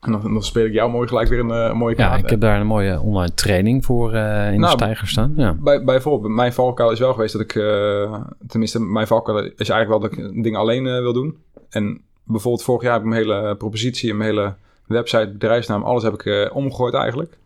[0.00, 2.18] En dan, dan, speel ik jou mooi gelijk weer een, uh, mooie kaart.
[2.18, 5.32] Ja, ik heb daar een mooie online training voor uh, in nou, de stijger staan.
[5.36, 5.56] Ja.
[5.60, 7.54] Bij, bijvoorbeeld, mijn valkuil is wel geweest dat ik...
[7.54, 8.14] Uh,
[8.48, 11.36] tenminste, mijn valkuil is eigenlijk wel dat ik dingen alleen wil doen.
[11.70, 14.14] En bijvoorbeeld vorig jaar heb ik mijn hele propositie...
[14.14, 14.54] mijn hele
[14.86, 17.38] website, bedrijfsnaam, alles heb ik omgegooid eigenlijk.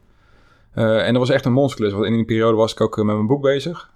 [0.75, 1.93] En dat was echt een monsterklus.
[1.93, 3.91] Want in die periode was ik ook met mijn boek bezig.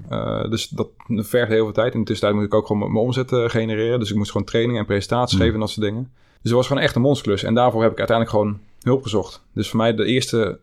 [0.48, 1.94] Dus dat vergt heel veel tijd.
[1.94, 3.98] In de tussentijd moest ik ook gewoon mijn omzet genereren.
[3.98, 5.40] Dus ik moest gewoon trainingen en presentaties mm.
[5.40, 6.10] geven en dat soort dingen.
[6.42, 7.42] Dus het was gewoon echt een monsterklus.
[7.42, 9.44] En daarvoor heb ik uiteindelijk gewoon hulp gezocht.
[9.52, 10.58] Dus voor mij de eerste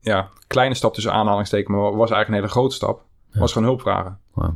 [0.00, 3.02] ja, kleine stap tussen aanhalingstekens, maar was eigenlijk een hele grote stap.
[3.32, 3.40] Ja.
[3.40, 4.18] Was gewoon hulp vragen.
[4.32, 4.50] Wow.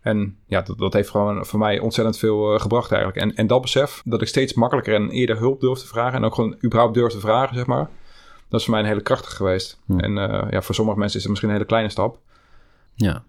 [0.00, 3.22] En ja, dat, dat, heeft gewoon voor mij ontzettend veel gebracht eigenlijk.
[3.22, 6.18] En, en dat besef, dat ik steeds makkelijker en eerder hulp durf te vragen.
[6.18, 7.88] En ook gewoon überhaupt durf te vragen, zeg maar
[8.48, 9.80] dat is voor mij een hele krachtige geweest.
[9.96, 12.18] En uh, ja, voor sommige mensen is het misschien een hele kleine stap.
[12.94, 13.24] Ja.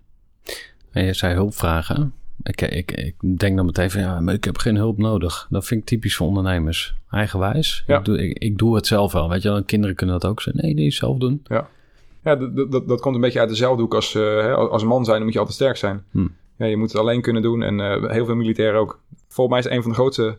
[0.91, 2.13] En je zei hulp vragen.
[2.43, 5.47] Ik, ik, ik denk dan meteen van ja, maar ik heb geen hulp nodig.
[5.49, 6.95] Dat vind ik typisch voor ondernemers.
[7.11, 7.83] Eigenwijs.
[7.87, 7.97] Ja.
[7.97, 9.29] Ik, doe, ik, ik, doe het zelf wel.
[9.29, 10.63] Weet je wel, kinderen kunnen dat ook zeggen.
[10.63, 11.41] Nee, nee, zelf doen.
[11.43, 11.69] Ja,
[12.23, 15.15] ja dat, dat, dat komt een beetje uit dezelfde hoek als, uh, als man zijn.
[15.15, 16.03] Dan moet je altijd sterk zijn.
[16.11, 16.27] Hm.
[16.57, 17.61] Ja, je moet het alleen kunnen doen.
[17.63, 18.99] En uh, heel veel militairen ook.
[19.27, 20.37] Volgens mij is een van de grootste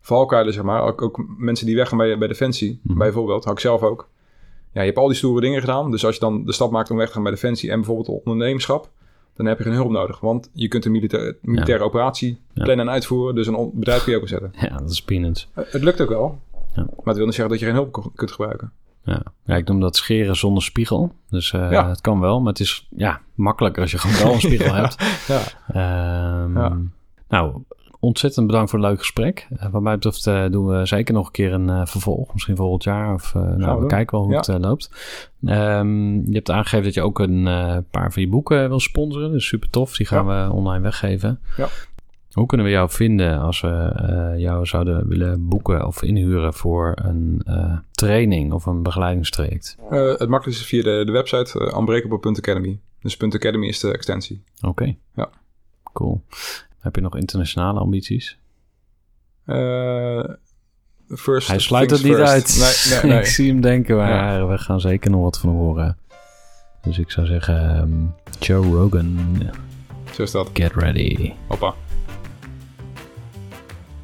[0.00, 0.82] valkuilen, zeg maar.
[0.82, 2.98] Ook, ook mensen die weggaan bij, bij Defensie, Mhm.
[2.98, 3.44] bijvoorbeeld.
[3.44, 4.08] Had ik zelf ook.
[4.72, 5.90] Ja, je hebt al die stoere dingen gedaan.
[5.90, 8.22] Dus als je dan de stap maakt om weg te gaan bij Defensie en bijvoorbeeld
[8.24, 8.88] ondernemerschap,
[9.42, 10.20] dan heb je geen hulp nodig.
[10.20, 13.34] Want je kunt een milita militaire operatie plannen en uitvoeren.
[13.34, 14.52] Dus een bedrijf kun je opzetten.
[14.68, 15.48] Ja, dat is peanuts.
[15.58, 16.38] Uh, het lukt ook wel.
[16.74, 16.82] Ja.
[16.82, 18.72] Maar het wil niet zeggen dat je geen hulp kunt gebruiken.
[19.04, 19.22] Ja.
[19.44, 21.12] ja, ik noem dat scheren zonder spiegel.
[21.30, 21.88] Dus eh, Ja.
[21.88, 24.96] het kan wel, maar het is ja, makkelijker als je gewoon wel een spiegel hebt.
[25.28, 25.40] Ja.
[25.72, 26.78] Ehm, Ja.
[27.28, 27.62] Nou,
[28.00, 29.46] ontzettend bedankt voor het leuke gesprek.
[29.56, 32.32] Eh, wat mij betreft eh, doen we zeker nog een keer een eh, vervolg.
[32.32, 33.14] Misschien volgend jaar.
[33.14, 34.52] Of nou, we kijken wel hoe Ja.
[34.52, 34.90] het loopt.
[35.44, 37.44] Ehm, je hebt aangegeven dat je ook een
[37.90, 39.32] paar van je boeken wil sponsoren.
[39.32, 39.96] Dus super tof.
[39.96, 41.40] Die gaan we online weggeven.
[41.56, 41.68] Ja.
[42.32, 47.42] Hoe kunnen we jou vinden als we jou zouden willen boeken of inhuren voor een
[47.90, 49.76] training of een begeleidingstraject?
[49.82, 52.80] Uh, het makkelijkste is via de, de website uh, unbreakable.academy.
[53.00, 54.42] Dus .academy is de extensie.
[54.60, 54.96] Oké.
[55.14, 55.28] Ja.
[55.92, 56.22] Cool.
[56.80, 58.38] Heb je nog internationale ambities?
[59.46, 60.24] Uh,
[61.08, 62.30] first Hij sluit het niet first.
[62.32, 62.56] uit.
[62.90, 63.20] Nee, nee, nee.
[63.20, 64.46] ik zie hem denken, maar Ja.
[64.46, 65.96] we gaan zeker nog wat van horen.
[66.82, 67.90] Dus ik zou zeggen, ehm,
[68.44, 69.18] Joe Rogan,
[70.12, 70.50] Zo is dat.
[70.52, 71.32] get ready.
[71.46, 71.74] Hoppa.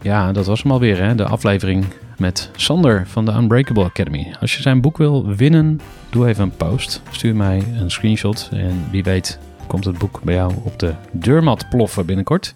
[0.02, 1.14] Ja, dat was hem alweer, hè?
[1.14, 1.84] de aflevering
[2.18, 4.34] met Sander van de Unbreakable Academy.
[4.40, 7.02] Als je zijn boek wil winnen, doe even een post.
[7.10, 11.68] Stuur mij een screenshot en wie weet komt het boek bij jou op de deurmat
[11.68, 12.54] ploffen binnenkort.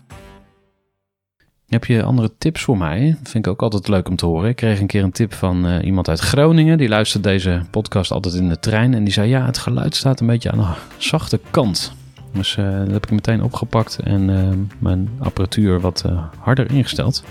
[1.70, 3.16] Heb je andere tips voor mij?
[3.18, 4.48] Dat vind ik ook altijd leuk om te horen.
[4.48, 6.78] Ik kreeg een keer een tip van eh, iemand uit Groningen.
[6.78, 8.94] Die luistert deze podcast altijd in de trein.
[8.94, 11.92] En die zei, ja, het geluid staat een beetje aan de zachte kant.
[12.32, 14.48] Dus eh, dat heb ik meteen opgepakt en eh,
[14.78, 16.04] mijn apparatuur wat
[16.38, 17.24] harder ingesteld.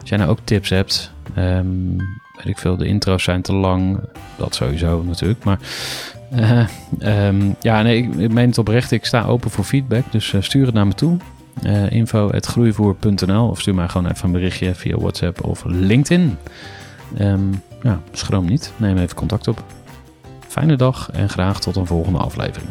[0.00, 1.96] Als jij nou ook tips hebt, ehm,
[2.36, 4.00] weet ik veel, de intro's zijn te lang.
[4.36, 5.44] Dat sowieso natuurlijk.
[5.44, 5.58] Maar
[6.36, 6.66] eh,
[6.98, 8.90] ehm, ja, nee, ik, meen het oprecht.
[8.90, 10.12] Ik sta open voor feedback.
[10.12, 11.16] Dus eh, stuur het naar me toe.
[11.66, 16.36] Uh, info.groeivoer.nl of stuur mij gewoon even een berichtje via WhatsApp of LinkedIn.
[17.16, 18.72] Ehm, ja, schroom niet.
[18.76, 19.62] Neem even contact op.
[20.48, 22.70] Fijne dag en graag tot een volgende aflevering.